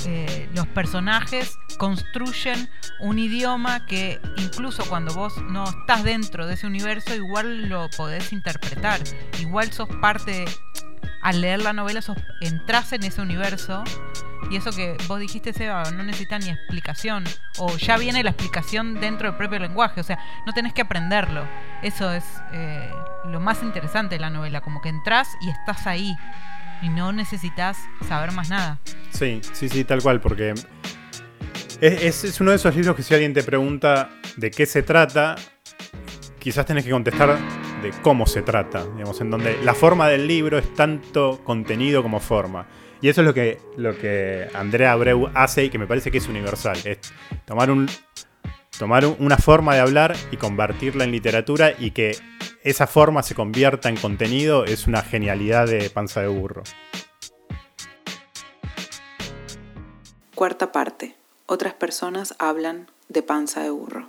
eh, 0.07 0.49
los 0.55 0.67
personajes 0.69 1.57
construyen 1.79 2.69
un 3.01 3.19
idioma 3.19 3.87
que 3.87 4.21
incluso 4.37 4.85
cuando 4.89 5.15
vos 5.15 5.35
no 5.43 5.65
estás 5.65 6.03
dentro 6.03 6.47
de 6.47 6.55
ese 6.55 6.67
universo, 6.67 7.15
igual 7.15 7.69
lo 7.69 7.89
podés 7.97 8.33
interpretar, 8.33 9.01
igual 9.41 9.73
sos 9.73 9.89
parte, 10.01 10.45
al 11.23 11.41
leer 11.41 11.63
la 11.63 11.73
novela 11.73 12.03
sos, 12.03 12.19
entras 12.41 12.93
en 12.93 13.05
ese 13.05 13.21
universo 13.21 13.85
y 14.51 14.57
eso 14.57 14.71
que 14.71 14.97
vos 15.09 15.19
dijiste, 15.19 15.53
Seba, 15.53 15.91
no 15.93 16.03
necesita 16.03 16.39
ni 16.39 16.51
explicación. 16.51 17.25
O 17.59 17.77
ya 17.77 17.97
viene 17.97 18.23
la 18.23 18.31
explicación 18.31 19.01
dentro 19.01 19.29
del 19.29 19.37
propio 19.37 19.59
lenguaje. 19.59 20.01
O 20.01 20.05
sea, 20.05 20.19
no 20.47 20.53
tenés 20.53 20.73
que 20.73 20.83
aprenderlo. 20.83 21.45
Eso 21.83 22.13
es 22.13 22.25
eh, 22.53 22.91
lo 23.27 23.41
más 23.41 23.63
interesante 23.63 24.17
de 24.17 24.21
la 24.21 24.31
novela. 24.31 24.61
Como 24.61 24.81
que 24.81 24.89
entras 24.89 25.29
y 25.41 25.51
estás 25.51 25.87
ahí. 25.87 26.15
Y 26.83 26.89
no 26.89 27.13
necesitas 27.13 27.79
saber 28.07 28.33
más 28.33 28.51
nada. 28.51 28.79
Sí, 29.11 29.41
sí, 29.53 29.69
sí, 29.69 29.85
tal 29.85 30.03
cual. 30.03 30.21
Porque 30.21 30.55
es, 31.81 32.41
uno 32.41 32.51
de 32.51 32.57
esos 32.57 32.75
libros 32.75 32.97
que 32.97 33.03
si 33.03 33.15
alguien 33.15 33.33
te 33.33 33.43
pregunta 33.43 34.11
de 34.37 34.51
qué 34.51 34.67
se 34.67 34.83
trata, 34.83 35.37
quizás 36.39 36.67
tenés 36.67 36.85
que 36.85 36.91
contestar 36.91 37.39
de 37.83 37.91
cómo 38.03 38.27
se 38.27 38.43
trata. 38.43 38.85
Digamos, 38.85 39.21
en 39.21 39.31
donde 39.31 39.63
la 39.63 39.75
forma 39.75 40.09
del 40.09 40.27
libro 40.27 40.59
es 40.59 40.75
tanto 40.75 41.41
contenido 41.45 42.03
como 42.03 42.21
forma. 42.21 42.67
Y 43.03 43.09
eso 43.09 43.21
es 43.21 43.27
lo 43.27 43.35
que, 43.35 43.61
lo 43.77 43.99
que 43.99 44.49
Andrea 44.55 44.93
Abreu 44.93 45.29
hace 45.35 45.65
y 45.65 45.71
que 45.71 45.79
me 45.79 45.89
parece 45.89 46.13
que 46.13 46.19
es 46.19 46.29
universal. 46.29 46.79
Es 46.85 46.99
tomar, 47.45 47.69
un, 47.69 47.91
tomar 48.79 49.05
una 49.05 49.37
forma 49.37 49.75
de 49.75 49.81
hablar 49.81 50.15
y 50.31 50.37
convertirla 50.37 51.03
en 51.03 51.11
literatura 51.11 51.73
y 51.77 51.91
que 51.91 52.17
esa 52.63 52.87
forma 52.87 53.25
se 53.25 53.35
convierta 53.35 53.89
en 53.89 53.97
contenido 53.97 54.65
es 54.65 54.87
una 54.87 55.03
genialidad 55.03 55.67
de 55.67 55.91
panza 55.91 56.21
de 56.21 56.29
burro. 56.29 56.63
Cuarta 60.37 60.71
parte. 60.71 61.17
Otras 61.47 61.75
personas 61.75 62.37
hablan 62.39 62.87
de 63.09 63.25
panza 63.25 63.65
de 63.65 63.71
burro. 63.71 64.09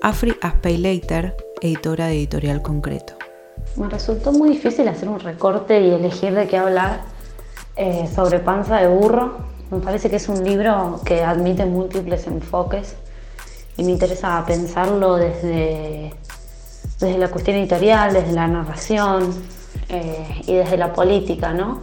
Afri 0.00 0.34
Aspeileiter, 0.40 1.36
editora 1.60 2.06
de 2.06 2.14
Editorial 2.14 2.62
Concreto. 2.62 3.19
Me 3.76 3.88
resultó 3.88 4.32
muy 4.32 4.50
difícil 4.50 4.88
hacer 4.88 5.08
un 5.08 5.20
recorte 5.20 5.80
y 5.80 5.90
elegir 5.90 6.34
de 6.34 6.46
qué 6.48 6.58
hablar 6.58 7.00
eh, 7.76 8.08
sobre 8.14 8.40
Panza 8.40 8.76
de 8.78 8.88
Burro. 8.88 9.38
Me 9.70 9.78
parece 9.78 10.10
que 10.10 10.16
es 10.16 10.28
un 10.28 10.44
libro 10.44 11.00
que 11.04 11.22
admite 11.22 11.64
múltiples 11.64 12.26
enfoques 12.26 12.96
y 13.76 13.84
me 13.84 13.92
interesa 13.92 14.44
pensarlo 14.46 15.16
desde, 15.16 16.12
desde 16.98 17.18
la 17.18 17.28
cuestión 17.28 17.56
editorial, 17.56 18.12
desde 18.12 18.32
la 18.32 18.48
narración 18.48 19.32
eh, 19.88 20.42
y 20.46 20.54
desde 20.54 20.76
la 20.76 20.92
política. 20.92 21.52
¿no? 21.52 21.82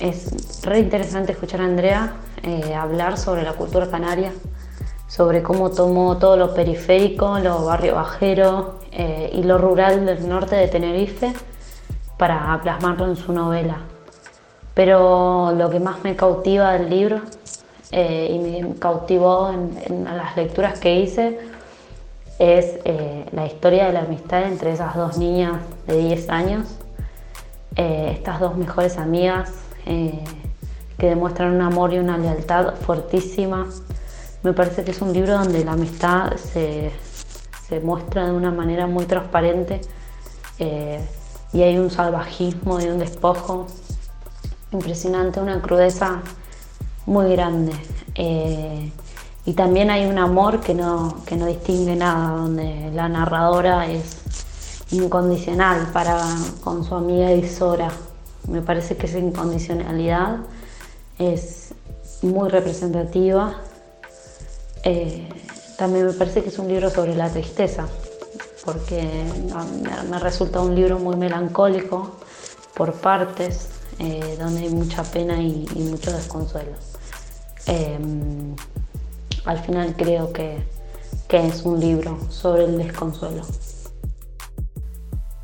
Es 0.00 0.62
re 0.62 0.80
interesante 0.80 1.32
escuchar 1.32 1.60
a 1.60 1.64
Andrea 1.64 2.12
eh, 2.42 2.74
hablar 2.74 3.18
sobre 3.18 3.42
la 3.42 3.52
cultura 3.52 3.90
canaria, 3.90 4.32
sobre 5.10 5.42
cómo 5.42 5.70
tomó 5.70 6.18
todo 6.18 6.36
lo 6.36 6.54
periférico, 6.54 7.40
lo 7.40 7.64
barrio 7.64 7.96
bajero 7.96 8.76
eh, 8.92 9.30
y 9.34 9.42
lo 9.42 9.58
rural 9.58 10.06
del 10.06 10.28
norte 10.28 10.54
de 10.54 10.68
Tenerife 10.68 11.32
para 12.16 12.60
plasmarlo 12.62 13.06
en 13.06 13.16
su 13.16 13.32
novela. 13.32 13.78
Pero 14.72 15.52
lo 15.52 15.68
que 15.68 15.80
más 15.80 16.04
me 16.04 16.14
cautiva 16.14 16.74
del 16.74 16.88
libro 16.88 17.22
eh, 17.90 18.30
y 18.30 18.38
me 18.38 18.74
cautivó 18.76 19.50
en, 19.50 20.04
las 20.04 20.36
lecturas 20.36 20.78
que 20.78 21.00
hice 21.00 21.40
es 22.38 22.78
eh, 22.84 23.26
la 23.32 23.46
historia 23.46 23.86
de 23.86 23.94
la 23.94 24.00
amistad 24.02 24.44
entre 24.44 24.72
esas 24.72 24.94
dos 24.94 25.18
niñas 25.18 25.56
de 25.88 25.96
10 25.96 26.30
años, 26.30 26.68
estas 27.74 28.40
dos 28.40 28.56
mejores 28.56 28.98
amigas 28.98 29.52
que 29.86 31.06
demuestran 31.06 31.54
un 31.54 31.62
amor 31.62 31.94
y 31.94 31.98
una 31.98 32.18
lealtad 32.18 32.74
fuertísima 32.74 33.66
me 34.42 34.52
parece 34.52 34.84
que 34.84 34.90
es 34.90 35.02
un 35.02 35.12
libro 35.12 35.34
donde 35.34 35.64
la 35.64 35.72
amistad 35.72 36.36
se, 36.36 36.92
muestra 37.82 38.26
de 38.26 38.32
una 38.32 38.50
manera 38.50 38.88
muy 38.88 39.04
transparente 39.04 39.80
eh, 40.58 41.00
y 41.52 41.62
hay 41.62 41.78
un 41.78 41.88
salvajismo 41.88 42.80
y 42.80 42.86
un 42.86 42.98
despojo 42.98 43.68
impresionante, 44.72 45.40
una 45.40 45.62
crudeza 45.62 46.20
muy 47.06 47.30
grande. 47.30 47.72
Eh, 48.16 48.90
y 49.44 49.52
también 49.52 49.90
hay 49.90 50.06
un 50.06 50.18
amor 50.18 50.60
que 50.60 50.74
no, 50.74 51.22
que 51.26 51.36
no 51.36 51.46
distingue 51.46 51.94
nada, 51.94 52.36
donde 52.36 52.90
la 52.92 53.08
narradora 53.08 53.86
es 53.86 54.18
incondicional 54.90 55.86
para 55.92 56.20
con 56.64 56.82
su 56.84 56.96
amiga 56.96 57.30
Isora. 57.32 57.90
Me 58.48 58.62
parece 58.62 58.96
que 58.96 59.06
esa 59.06 59.18
incondicionalidad 59.18 60.38
es 61.18 61.72
muy 62.22 62.48
representativa 62.48 63.60
eh, 64.84 65.28
también 65.76 66.06
me 66.06 66.12
parece 66.12 66.42
que 66.42 66.48
es 66.48 66.58
un 66.58 66.68
libro 66.68 66.90
sobre 66.90 67.14
la 67.14 67.30
tristeza, 67.30 67.86
porque 68.64 69.02
me, 70.08 70.18
resulta 70.18 70.60
un 70.60 70.74
libro 70.74 70.98
muy 70.98 71.16
melancólico 71.16 72.16
por 72.74 72.92
partes, 72.94 73.68
eh, 73.98 74.36
donde 74.38 74.62
hay 74.62 74.68
mucha 74.70 75.02
pena 75.02 75.40
y, 75.40 75.66
mucho 75.90 76.12
desconsuelo. 76.12 76.72
Em, 77.66 78.54
al 79.44 79.58
final 79.58 79.94
creo 79.96 80.32
que, 80.32 80.62
que 81.28 81.46
es 81.46 81.62
un 81.62 81.80
libro 81.80 82.18
sobre 82.28 82.64
el 82.64 82.78
desconsuelo. 82.78 83.42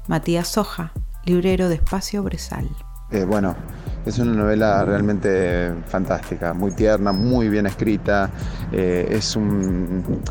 Matías 0.06 0.48
Soja, 0.48 0.92
librero 1.24 1.68
de 1.68 1.76
Espacio 1.76 2.22
Bresal. 2.22 2.68
Eh, 3.10 3.24
bueno, 3.24 3.56
es 4.06 4.20
una 4.20 4.32
novela 4.34 4.84
realmente 4.84 5.74
fantástica, 5.88 6.54
muy 6.54 6.70
tierna, 6.70 7.10
muy 7.10 7.48
bien 7.48 7.66
escrita. 7.66 8.30
Eh, 8.72 9.08
es 9.10 9.34
un, 9.34 10.22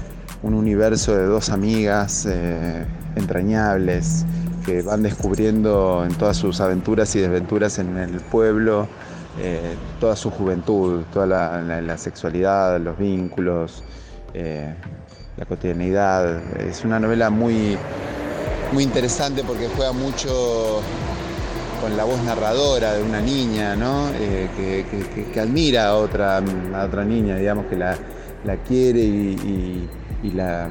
universo 0.41 1.15
de 1.15 1.25
dos 1.25 1.49
amigas 1.49 2.27
eh, 2.29 2.85
entrañables 3.15 4.23
que 4.63 4.83
van 4.83 5.01
descubriendo 5.01 6.05
en 6.05 6.13
todas 6.15 6.38
sus 6.38 6.61
aventuras 6.61 7.15
y 7.15 7.19
desventuras 7.19 7.79
en 7.79 7.97
el 7.97 8.21
pueblo 8.21 8.88
eh, 9.41 9.75
toda 9.99 10.15
su 10.15 10.29
juventud, 10.29 11.01
toda 11.11 11.25
la, 11.25 11.97
sexualidad, 11.97 12.79
los 12.79 12.97
vínculos, 12.97 13.83
la 14.33 15.45
cotidianidad. 15.45 16.43
Es 16.61 16.85
una 16.85 16.99
novela 16.99 17.31
muy, 17.31 17.75
muy 18.71 18.83
interesante 18.83 19.43
porque 19.43 19.67
juega 19.75 19.93
mucho 19.93 20.81
con 21.86 21.95
la 21.95 22.04
voz 22.04 22.19
narradora 22.24 22.95
de 22.95 23.04
una 23.04 23.21
niña, 23.21 23.76
¿no? 23.76 24.10
Eh, 24.19 24.50
que, 25.32 25.39
admira 25.39 25.89
a 25.89 25.95
otra, 25.98 26.38
a 26.39 26.84
otra 26.84 27.06
niña, 27.06 27.36
digamos, 27.36 27.67
que 27.67 27.76
la, 27.76 27.95
quiere 28.67 29.02
y, 29.02 29.88
la, 30.34 30.67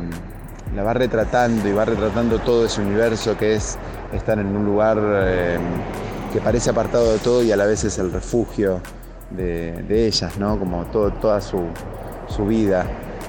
va 0.76 0.92
retratando 0.92 1.68
y 1.68 1.72
va 1.72 1.84
retratando 1.84 2.40
todo 2.40 2.66
ese 2.66 2.80
universo 2.80 3.38
que 3.38 3.54
es 3.54 3.78
estar 4.12 4.40
en 4.40 4.56
un 4.56 4.64
lugar 4.64 4.98
eh, 5.00 5.56
que 6.32 6.40
parece 6.40 6.70
apartado 6.70 7.12
de 7.12 7.18
todo 7.20 7.44
y 7.44 7.52
a 7.52 7.56
la 7.56 7.66
vez 7.66 7.84
es 7.84 7.96
el 8.00 8.10
refugio 8.10 8.80
de, 9.30 9.84
ellas, 9.88 10.36
¿no? 10.36 10.58
Como 10.58 10.84
todo, 10.86 11.12
toda 11.12 11.40
su, 11.40 11.62
vida. 12.44 12.86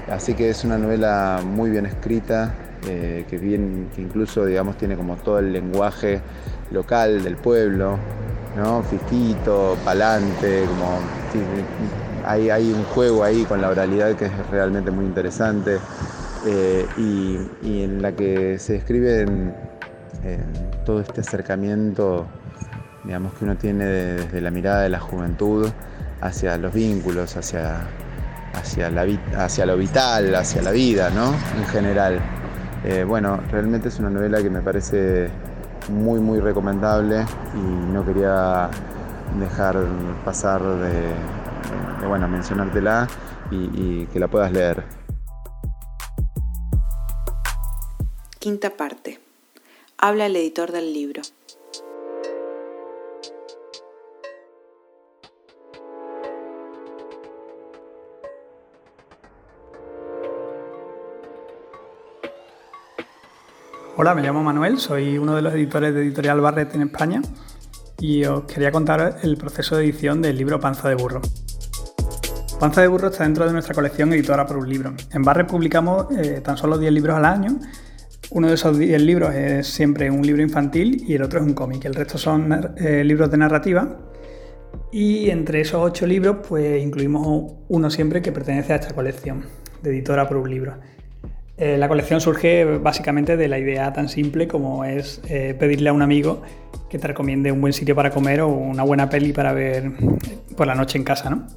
Así 0.10 0.34
que 0.34 0.50
es 0.50 0.64
una 0.64 0.80
novela 0.80 1.40
muy 1.46 1.70
bien 1.70 1.86
escrita, 1.86 2.52
eh, 2.88 3.26
que, 3.30 3.38
bien, 3.38 3.92
que 3.96 4.02
incluso 4.02 4.44
digamos, 4.44 4.76
tiene 4.76 4.96
como 4.96 5.18
todo 5.18 5.38
el 5.38 5.54
lenguaje 5.54 6.24
local 6.72 7.24
del 7.24 7.36
pueblo, 7.36 7.98
¿no? 8.56 8.84
Fistito, 8.84 9.78
palante, 9.84 10.66
como 10.66 11.00
hay, 12.26 12.50
hay, 12.50 12.72
un 12.72 12.84
juego 12.86 13.24
ahí 13.24 13.44
con 13.44 13.62
la 13.62 13.70
oralidad 13.70 14.16
que 14.16 14.26
es 14.26 14.48
realmente 14.50 14.90
muy 14.92 15.06
interesante 15.06 15.78
eh, 16.46 16.86
y, 16.98 17.84
en 17.84 18.02
la 18.02 18.14
que 18.14 18.58
se 18.60 18.74
describe 18.74 19.26
todo 20.86 21.02
este 21.02 21.22
acercamiento 21.22 22.26
digamos 23.06 23.34
que 23.34 23.46
uno 23.46 23.56
tiene 23.56 23.86
desde 23.86 24.42
la 24.42 24.50
mirada 24.50 24.82
de 24.82 24.90
la 24.90 25.00
juventud 25.00 25.70
hacia 26.22 26.58
los 26.58 26.74
vínculos, 26.74 27.38
hacia, 27.38 27.82
hacia, 28.54 28.92
hacia 29.38 29.66
lo 29.66 29.78
vital, 29.78 30.34
hacia 30.36 30.62
la 30.62 30.72
vida, 30.72 31.10
¿no? 31.12 31.34
En 31.58 31.66
general. 31.68 32.20
Eh, 32.84 33.04
bueno, 33.04 33.40
realmente 33.52 33.90
es 33.90 34.00
una 34.00 34.10
novela 34.10 34.42
que 34.42 34.50
me 34.50 34.62
parece 34.62 35.30
muy 35.90 36.20
muy 36.20 36.40
recomendable 36.40 37.26
y 37.54 37.92
no 37.94 38.06
quería 38.06 38.70
dejar 39.40 39.78
pasar 40.24 40.62
de, 40.62 41.14
bueno, 42.08 42.28
mencionártela 42.28 43.08
y, 43.52 44.06
que 44.08 44.20
la 44.20 44.28
puedas 44.28 44.52
leer. 44.52 44.84
Quinta 48.40 48.72
parte. 48.72 49.20
Habla 49.98 50.28
el 50.28 50.36
editor 50.36 50.72
del 50.72 50.94
libro. 50.94 51.22
Hola, 63.98 64.14
me 64.14 64.22
llamo 64.22 64.44
Manuel, 64.44 64.78
soy 64.78 65.18
uno 65.18 65.38
de 65.38 65.42
los 65.42 65.54
editores 65.54 65.94
de 65.94 66.02
Editorial 66.02 66.42
Barret 66.42 66.76
en 66.76 66.82
España 66.82 67.22
y 67.98 68.26
os 68.26 68.44
quería 68.44 68.70
contar 68.70 69.20
el 69.24 69.38
proceso 69.38 69.78
de 69.78 69.86
edición 69.86 70.22
del 70.22 70.38
libro 70.38 70.60
Panza 70.60 70.90
de 70.90 70.96
Burro. 70.96 71.22
Panza 72.60 72.82
de 72.82 72.90
Burro 72.90 73.08
está 73.08 73.24
dentro 73.24 73.46
de 73.46 73.54
nuestra 73.54 73.74
colección 73.74 74.12
editora 74.12 74.46
por 74.46 74.58
un 74.58 74.68
libro. 74.68 74.94
En 75.14 75.22
Barret 75.22 75.48
publicamos 75.48 76.08
eh, 76.12 76.42
tan 76.44 76.58
solo 76.58 76.78
10 76.78 76.92
libros 76.92 77.16
al 77.16 77.24
año. 77.24 77.58
Uno 78.32 78.50
de 78.50 78.56
esos 78.56 78.78
10 78.78 79.02
libros 79.02 79.34
es 79.34 79.66
siempre 79.68 80.12
un 80.12 80.28
libro 80.28 80.42
infantil 80.42 81.06
y 81.08 81.14
el 81.14 81.22
otro 81.24 81.40
es 81.40 81.46
un 81.46 81.54
cómic. 81.54 81.86
El 81.86 81.96
resto 81.96 82.18
son 82.18 82.76
eh, 82.76 83.02
libros 83.06 83.32
de 83.32 83.38
narrativa. 83.38 83.98
Y 84.92 85.30
entre 85.30 85.62
esos 85.62 85.82
8 85.82 86.06
libros, 86.06 86.38
pues 86.46 86.84
incluimos 86.84 87.54
uno 87.70 87.90
siempre 87.90 88.22
que 88.22 88.34
pertenece 88.34 88.74
a 88.74 88.76
esta 88.76 88.94
colección 88.94 89.46
de 89.82 89.92
editora 89.92 90.28
por 90.28 90.36
un 90.36 90.50
libro. 90.50 90.76
Eh, 91.58 91.78
la 91.78 91.88
colección 91.88 92.20
surge 92.20 92.66
básicamente 92.66 93.38
de 93.38 93.48
la 93.48 93.58
idea 93.58 93.94
tan 93.94 94.10
simple 94.10 94.48
como 94.48 94.84
es 94.84 95.22
eh, 95.30 95.56
pedirle 95.58 95.90
a 95.90 95.94
un 95.94 96.02
amigo 96.02 96.42
que 96.90 97.00
te 97.00 97.08
recomiende 97.08 97.52
un 97.52 97.62
buen 97.62 97.72
sitio 97.72 97.96
para 97.96 98.12
comer 98.12 98.42
o 98.42 98.50
una 98.50 98.84
buena 98.84 99.10
peli 99.10 99.32
para 99.32 99.54
ver 99.54 99.92
por 100.58 100.68
la 100.68 100.76
noche 100.76 100.98
en 100.98 101.06
casa. 101.06 101.30
¿no? 101.30 101.48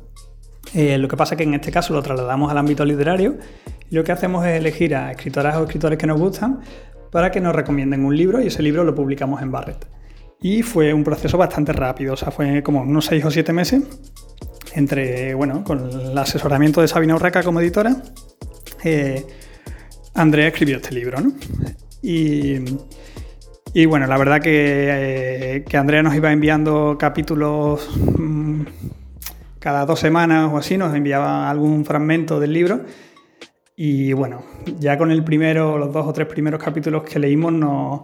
Eh, 0.74 0.98
lo 0.98 1.08
que 1.08 1.16
pasa 1.16 1.34
es 1.34 1.38
que 1.38 1.44
en 1.44 1.54
este 1.54 1.72
caso 1.72 1.94
lo 1.94 2.02
trasladamos 2.02 2.50
al 2.50 2.58
ámbito 2.58 2.84
literario 2.84 3.38
y 3.90 3.94
lo 3.96 4.04
que 4.04 4.12
hacemos 4.12 4.46
es 4.46 4.56
elegir 4.56 4.94
a 4.94 5.10
escritoras 5.10 5.56
o 5.56 5.64
escritores 5.64 5.98
que 5.98 6.06
nos 6.06 6.18
gustan 6.18 6.60
para 7.10 7.30
que 7.30 7.40
nos 7.40 7.54
recomienden 7.54 8.04
un 8.04 8.16
libro 8.16 8.40
y 8.40 8.48
ese 8.48 8.62
libro 8.62 8.84
lo 8.84 8.94
publicamos 8.94 9.42
en 9.42 9.50
Barret. 9.50 9.86
Y 10.40 10.62
fue 10.62 10.92
un 10.92 11.02
proceso 11.02 11.36
bastante 11.36 11.72
rápido, 11.72 12.14
o 12.14 12.16
sea, 12.16 12.30
fue 12.30 12.62
como 12.62 12.82
unos 12.82 13.06
6 13.06 13.24
o 13.24 13.30
7 13.30 13.52
meses 13.52 13.82
entre, 14.74 15.34
bueno, 15.34 15.64
con 15.64 15.90
el 15.90 16.16
asesoramiento 16.16 16.80
de 16.80 16.86
Sabina 16.86 17.16
Urraca 17.16 17.42
como 17.42 17.60
editora. 17.60 17.96
Andrea 20.14 20.48
escribió 20.48 20.76
este 20.76 20.94
libro, 20.94 21.20
¿no? 21.20 21.32
Y, 22.02 22.58
bueno, 23.86 24.06
la 24.06 24.16
verdad 24.18 24.40
que, 24.40 25.64
que, 25.68 25.76
Andrea 25.76 26.02
nos 26.02 26.14
iba 26.14 26.32
enviando 26.32 26.96
capítulos 26.98 27.88
mm, 28.18 28.62
cada 29.58 29.84
dos 29.84 30.00
semanas 30.00 30.50
o 30.52 30.58
así, 30.58 30.76
nos 30.76 30.94
enviaba 30.94 31.50
algún 31.50 31.84
fragmento 31.84 32.40
del 32.40 32.52
libro. 32.52 32.80
Y 33.76 34.12
bueno, 34.12 34.42
ya 34.80 34.98
con 34.98 35.10
el 35.10 35.22
primero, 35.22 35.78
los 35.78 35.92
dos 35.92 36.06
o 36.06 36.12
tres 36.12 36.26
primeros 36.26 36.62
capítulos 36.62 37.04
que 37.04 37.18
leímos 37.18 37.52
nos, 37.52 38.00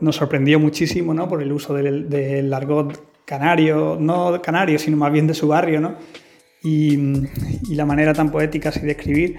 nos 0.00 0.16
sorprendió 0.16 0.60
muchísimo, 0.60 1.14
¿no? 1.14 1.28
Por 1.28 1.42
el 1.42 1.52
uso 1.52 1.74
del, 1.74 2.08
del, 2.08 2.52
argot 2.52 3.24
canario, 3.24 3.96
no 3.98 4.40
canario, 4.40 4.78
sino 4.78 4.96
más 4.96 5.12
bien 5.12 5.26
de 5.26 5.34
su 5.34 5.48
barrio, 5.48 5.80
¿no? 5.80 5.96
Y, 6.62 6.96
y 7.68 7.74
la 7.74 7.84
manera 7.84 8.12
tan 8.12 8.30
poética 8.30 8.68
así 8.68 8.80
de 8.80 8.92
escribir. 8.92 9.38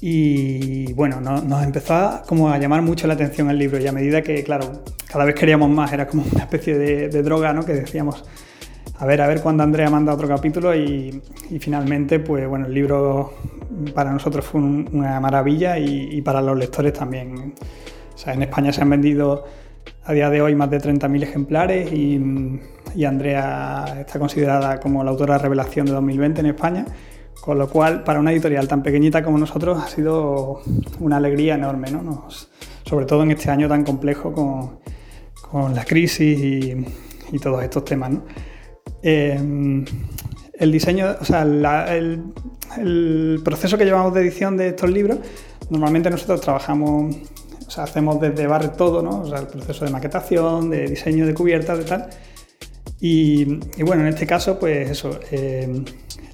Y 0.00 0.92
bueno, 0.92 1.20
nos 1.20 1.64
empezó 1.64 2.22
como 2.26 2.50
a 2.50 2.58
llamar 2.58 2.82
mucho 2.82 3.06
la 3.06 3.14
atención 3.14 3.50
el 3.50 3.58
libro 3.58 3.80
y 3.80 3.86
a 3.86 3.92
medida 3.92 4.22
que, 4.22 4.44
claro, 4.44 4.82
cada 5.10 5.24
vez 5.24 5.34
queríamos 5.34 5.68
más, 5.70 5.92
era 5.92 6.06
como 6.06 6.24
una 6.30 6.44
especie 6.44 6.78
de, 6.78 7.22
droga, 7.22 7.52
¿no? 7.52 7.64
Que 7.64 7.72
decíamos, 7.72 8.24
a 8.98 9.06
ver, 9.06 9.20
a 9.20 9.26
ver 9.26 9.40
cuándo 9.40 9.64
Andrea 9.64 9.90
manda 9.90 10.14
otro 10.14 10.28
capítulo 10.28 10.74
y, 10.74 11.20
finalmente, 11.58 12.20
pues 12.20 12.46
bueno, 12.46 12.66
el 12.66 12.74
libro 12.74 13.34
para 13.94 14.12
nosotros 14.12 14.44
fue 14.44 14.60
una 14.60 15.18
maravilla 15.20 15.78
y, 15.78 16.22
para 16.22 16.40
los 16.40 16.56
lectores 16.56 16.92
también. 16.92 17.54
O 18.14 18.18
sea, 18.18 18.34
en 18.34 18.42
España 18.42 18.72
se 18.72 18.82
han 18.82 18.90
vendido 18.90 19.44
a 20.04 20.12
día 20.12 20.30
de 20.30 20.40
hoy 20.40 20.54
más 20.54 20.70
de 20.70 20.78
30.000 20.78 21.22
ejemplares 21.22 21.92
y, 21.92 22.60
y 22.94 23.04
Andrea 23.04 23.96
está 24.00 24.18
considerada 24.18 24.78
como 24.78 25.02
la 25.02 25.10
autora 25.10 25.38
revelación 25.38 25.86
de 25.86 25.92
2020 25.92 26.40
en 26.40 26.46
España. 26.46 26.86
Con 27.40 27.58
lo 27.58 27.68
cual, 27.68 28.04
para 28.04 28.20
una 28.20 28.32
editorial 28.32 28.68
tan 28.68 28.82
pequeñita 28.82 29.22
como 29.22 29.38
nosotros, 29.38 29.82
ha 29.82 29.88
sido 29.88 30.60
una 31.00 31.16
alegría 31.16 31.54
enorme, 31.54 31.90
¿no? 31.90 32.28
sobre 32.84 33.04
todo 33.04 33.22
en 33.22 33.30
este 33.32 33.50
año 33.50 33.68
tan 33.68 33.84
complejo 33.84 34.32
con, 34.32 34.80
con 35.50 35.74
la 35.74 35.84
crisis 35.84 36.38
y, 36.38 36.86
y, 37.32 37.38
todos 37.38 37.62
estos 37.62 37.84
temas. 37.84 38.12
Eh, 39.02 39.84
el 40.58 40.72
diseño, 40.72 41.16
o 41.20 41.24
sea, 41.24 41.42
el, 41.42 42.22
el, 42.78 43.40
proceso 43.44 43.78
que 43.78 43.84
llevamos 43.84 44.12
de 44.14 44.22
edición 44.22 44.56
de 44.56 44.68
estos 44.68 44.90
libros, 44.90 45.18
normalmente 45.70 46.10
nosotros 46.10 46.40
trabajamos, 46.40 47.14
o 47.66 47.70
sea, 47.70 47.84
hacemos 47.84 48.20
desde 48.20 48.46
barre 48.46 48.68
todo, 48.70 49.02
¿no? 49.02 49.20
O 49.20 49.26
sea, 49.26 49.40
el 49.40 49.46
proceso 49.46 49.84
de 49.84 49.90
maquetación, 49.90 50.70
de 50.70 50.88
diseño 50.88 51.26
de 51.26 51.34
cubiertas, 51.34 51.78
de 51.78 51.84
tal. 51.84 52.08
Y, 53.00 53.60
y 53.76 53.82
bueno, 53.84 54.02
en 54.02 54.08
este 54.08 54.26
caso, 54.26 54.58
pues 54.58 54.90
eso. 54.90 55.20
Eh, 55.30 55.84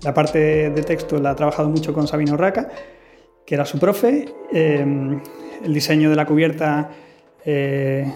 la 0.05 0.13
parte 0.13 0.71
de 0.71 0.83
texto 0.83 1.19
la 1.19 1.31
ha 1.31 1.37
trabajado 1.37 1.69
mucho 1.69 1.93
con 1.93 2.07
Sabino 2.07 2.37
Raca, 2.37 2.69
que 3.45 3.55
era 3.55 3.65
su 3.65 3.79
profe. 3.79 4.27
Em, 4.53 5.21
el 5.65 5.73
diseño 5.73 6.11
de 6.11 6.17
la 6.17 6.27
cubierta, 6.27 6.91
eh, 7.45 8.07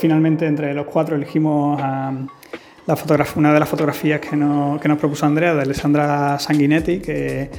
finalmente 0.00 0.46
entre 0.46 0.74
los 0.74 0.86
cuatro 0.86 1.16
elegimos 1.16 1.80
una 1.80 3.52
de 3.52 3.60
las 3.60 3.68
fotografías 3.68 4.20
que 4.20 4.30
que 4.30 4.36
nos, 4.36 4.98
propuso 4.98 5.26
Andrea, 5.26 5.54
de 5.54 5.62
Alessandra 5.62 6.38
Sanguinetti, 6.38 7.00
que, 7.00 7.50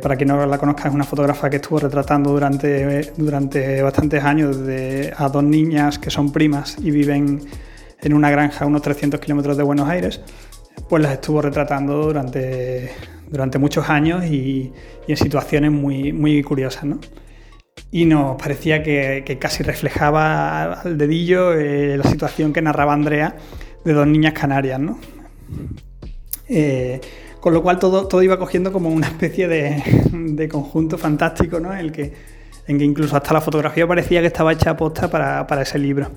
para 0.00 0.16
quien 0.16 0.28
no 0.28 0.46
la 0.46 0.56
conozca 0.56 0.88
es 0.88 0.94
una 0.94 1.04
fotógrafa 1.04 1.50
que 1.50 1.56
estuvo 1.56 1.78
retratando 1.80 2.30
durante, 2.30 3.12
durante 3.16 3.82
bastantes 3.82 4.24
años 4.24 4.56
a 5.16 5.28
dos 5.28 5.44
niñas 5.44 5.98
que 5.98 6.10
son 6.10 6.32
primas 6.32 6.76
y 6.80 6.90
viven 6.90 7.40
en 8.00 8.14
una 8.14 8.30
granja 8.30 8.64
a 8.64 8.66
unos 8.66 8.80
300 8.80 9.20
kilómetros 9.20 9.58
de 9.58 9.62
Buenos 9.62 9.86
Aires 9.88 10.22
pues 10.88 11.02
las 11.02 11.12
estuvo 11.12 11.40
retratando 11.40 12.02
durante, 12.04 12.90
durante 13.28 13.58
muchos 13.58 13.88
años 13.88 14.24
y, 14.24 14.72
en 15.06 15.16
situaciones 15.16 15.72
muy, 15.72 16.12
muy 16.12 16.42
curiosas. 16.42 16.84
¿no? 16.84 17.00
Y 17.90 18.04
nos 18.04 18.40
parecía 18.40 18.82
que, 18.82 19.38
casi 19.40 19.62
reflejaba 19.62 20.80
al 20.80 20.98
dedillo 20.98 21.52
eh, 21.54 21.96
la 21.96 22.04
situación 22.04 22.52
que 22.52 22.62
narraba 22.62 22.92
Andrea 22.92 23.36
de 23.84 23.92
dos 23.92 24.06
niñas 24.06 24.34
canarias. 24.34 24.78
¿no? 24.78 24.98
Eh, 26.48 27.00
con 27.40 27.54
lo 27.54 27.62
cual 27.62 27.78
todo, 27.78 28.06
todo 28.06 28.22
iba 28.22 28.38
cogiendo 28.38 28.72
como 28.72 28.90
una 28.90 29.06
especie 29.08 29.48
de, 29.48 29.82
de 30.12 30.48
conjunto 30.48 30.98
fantástico, 30.98 31.58
¿no? 31.58 31.74
El 31.74 31.90
que, 31.90 32.12
en 32.66 32.78
que 32.78 32.84
incluso 32.84 33.16
hasta 33.16 33.32
la 33.32 33.40
fotografía 33.40 33.86
parecía 33.86 34.20
que 34.20 34.26
estaba 34.26 34.52
hecha 34.52 34.70
a 34.70 34.76
posta 34.76 35.10
para, 35.10 35.46
para 35.46 35.62
ese 35.62 35.78
libro. 35.78 36.10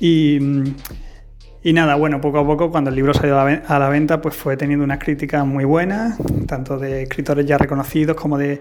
Y, 0.00 0.38
y 1.62 1.72
nada, 1.72 1.96
bueno, 1.96 2.20
poco 2.20 2.38
a 2.38 2.46
poco 2.46 2.70
cuando 2.70 2.90
el 2.90 2.96
libro 2.96 3.12
salió 3.12 3.38
a 3.38 3.78
la 3.78 3.88
venta, 3.88 4.20
pues 4.20 4.36
fue 4.36 4.56
teniendo 4.56 4.84
unas 4.84 4.98
críticas 5.00 5.44
muy 5.44 5.64
buenas, 5.64 6.16
tanto 6.46 6.78
de 6.78 7.02
escritores 7.02 7.46
ya 7.46 7.58
reconocidos 7.58 8.16
como 8.16 8.38
de, 8.38 8.60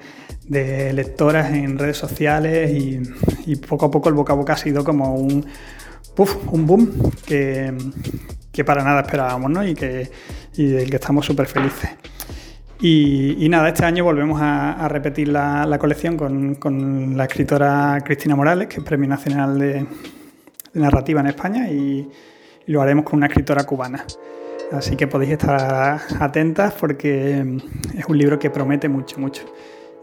lectoras 0.50 1.52
en 1.52 1.78
redes 1.78 1.98
sociales 1.98 2.72
y, 2.72 3.56
poco 3.58 3.86
a 3.86 3.92
poco 3.92 4.10
el 4.10 4.16
boca 4.16 4.34
a 4.34 4.36
boca 4.36 4.54
ha 4.54 4.58
sido 4.58 4.84
como 4.84 5.16
un, 5.16 5.46
un 6.52 6.66
boom 6.66 7.12
que, 7.26 7.74
para 8.66 8.84
nada 8.84 9.02
esperábamos 9.02 9.52
¿no? 9.52 9.66
y, 9.66 9.76
que, 9.76 10.10
del 10.56 10.90
que 10.90 10.96
estamos 10.96 11.26
súper 11.26 11.46
felices. 11.46 11.92
Y, 12.80 13.48
nada, 13.50 13.70
este 13.70 13.86
año 13.86 14.04
volvemos 14.04 14.40
a, 14.42 14.88
repetir 14.90 15.28
la, 15.28 15.78
colección 15.80 16.18
con, 16.18 17.16
la 17.16 17.26
escritora 17.26 18.00
Cristina 18.04 18.36
Morales, 18.36 18.68
que 18.68 18.78
es 18.78 18.84
Premio 18.84 19.08
Nacional 19.08 19.60
de, 19.60 19.86
Narrativa 20.74 21.22
en 21.22 21.28
España 21.28 21.70
y 21.70 22.08
y 22.68 22.72
lo 22.72 22.82
haremos 22.82 23.06
con 23.06 23.18
una 23.18 23.28
escritora 23.28 23.64
cubana. 23.64 24.06
Así 24.72 24.98
que 24.98 25.08
podéis 25.08 25.32
estar 25.32 26.02
atentas 26.20 26.74
porque 26.74 27.40
es 27.98 28.06
un 28.06 28.18
libro 28.18 28.38
que 28.38 28.50
promete 28.50 28.90
mucho, 28.90 29.20
mucho. 29.20 29.44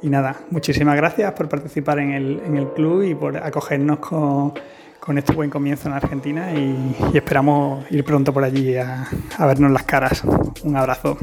Y 0.02 0.08
nada, 0.08 0.36
muchísimas 0.50 0.96
gracias 0.96 1.32
por 1.32 1.48
participar 1.48 1.98
en 1.98 2.12
el, 2.12 2.42
en 2.46 2.56
el 2.56 2.68
club 2.72 3.02
y 3.02 3.14
por 3.14 3.36
acogernos 3.36 3.98
con, 3.98 4.54
con, 4.98 5.18
este 5.18 5.32
buen 5.32 5.50
comienzo 5.50 5.88
en 5.88 5.94
Argentina 5.94 6.52
y, 6.52 6.96
esperamos 7.14 7.90
ir 7.90 8.04
pronto 8.04 8.32
por 8.32 8.44
allí 8.44 8.76
a 8.76 9.06
vernos 9.40 9.70
las 9.70 9.84
caras. 9.84 10.22
Un 10.62 10.76
abrazo. 10.76 11.18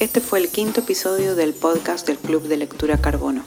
Este 0.00 0.22
fue 0.22 0.38
el 0.38 0.48
quinto 0.48 0.80
episodio 0.80 1.34
del 1.34 1.52
podcast 1.52 2.06
del 2.06 2.16
Club 2.16 2.44
de 2.44 2.56
Lectura 2.56 2.96
Carbono. 2.96 3.42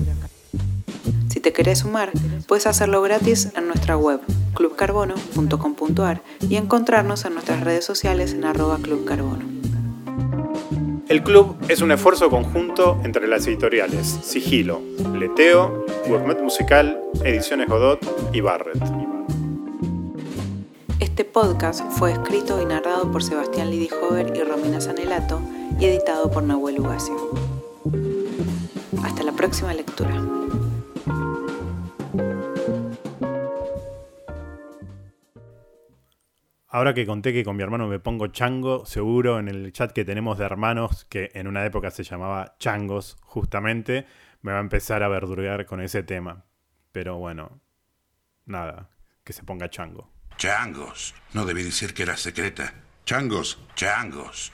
Si 1.27 1.39
te 1.39 1.51
querés 1.51 1.79
sumar, 1.79 2.11
puedes 2.47 2.67
hacerlo 2.67 3.01
gratis 3.01 3.49
en 3.55 3.65
nuestra 3.65 3.97
web 3.97 4.21
clubcarbono.com.ar 4.53 6.21
y 6.47 6.57
encontrarnos 6.57 7.25
en 7.25 7.33
nuestras 7.33 7.61
redes 7.61 7.85
sociales 7.85 8.33
en 8.33 8.45
arroba 8.45 8.77
clubcarbono. 8.77 9.43
El 11.09 11.23
club 11.23 11.57
es 11.69 11.81
un 11.81 11.91
esfuerzo 11.91 12.29
conjunto 12.29 13.01
entre 13.03 13.27
las 13.27 13.47
editoriales 13.47 14.19
Sigilo, 14.23 14.79
Leteo, 15.17 15.87
Gourmet 16.07 16.39
Musical, 16.39 17.01
Ediciones 17.23 17.67
Godot 17.67 17.99
y 18.31 18.41
Barret. 18.41 18.79
Este 20.99 21.25
podcast 21.25 21.83
fue 21.93 22.11
escrito 22.11 22.61
y 22.61 22.65
narrado 22.65 23.11
por 23.11 23.23
Sebastián 23.23 23.71
Lidihover 23.71 24.37
y 24.37 24.43
Romina 24.43 24.79
Sanelato 24.79 25.41
y 25.79 25.85
editado 25.85 26.29
por 26.31 26.43
Nahuel 26.43 26.79
Ugacio. 26.79 27.15
Hasta 29.03 29.23
la 29.23 29.31
próxima 29.31 29.73
lectura. 29.73 30.15
Ahora 36.67 36.83
ahora 36.83 36.95
que 36.95 37.05
conté 37.05 37.31
que 37.31 37.45
con 37.45 37.55
mi 37.55 37.63
hermano 37.63 37.87
me 37.87 37.99
pongo 37.99 38.27
chango, 38.27 38.85
seguro 38.85 39.39
en 39.39 39.47
el 39.47 39.71
chat 39.71 39.93
que 39.93 40.03
tenemos 40.03 40.37
de 40.37 40.43
hermanos, 40.43 41.05
que 41.05 41.31
en 41.33 41.47
una 41.47 41.65
época 41.65 41.91
se 41.91 42.03
llamaba 42.03 42.57
changos, 42.59 43.15
justamente, 43.21 44.05
me 44.41 44.51
va 44.51 44.57
a 44.57 44.61
empezar 44.61 45.01
a 45.01 45.07
verdurear 45.07 45.65
con 45.65 45.79
ese 45.79 46.03
tema. 46.03 46.43
Pero 46.91 47.17
bueno, 47.19 47.61
nada, 48.45 48.89
que 49.23 49.31
se 49.31 49.43
ponga 49.43 49.69
chango. 49.69 50.11
Changos. 50.35 51.15
No 51.31 51.45
debí 51.45 51.63
decir 51.63 51.93
que 51.93 52.03
era 52.03 52.17
secreta. 52.17 52.73
Changos, 53.05 53.59
changos. 53.75 54.51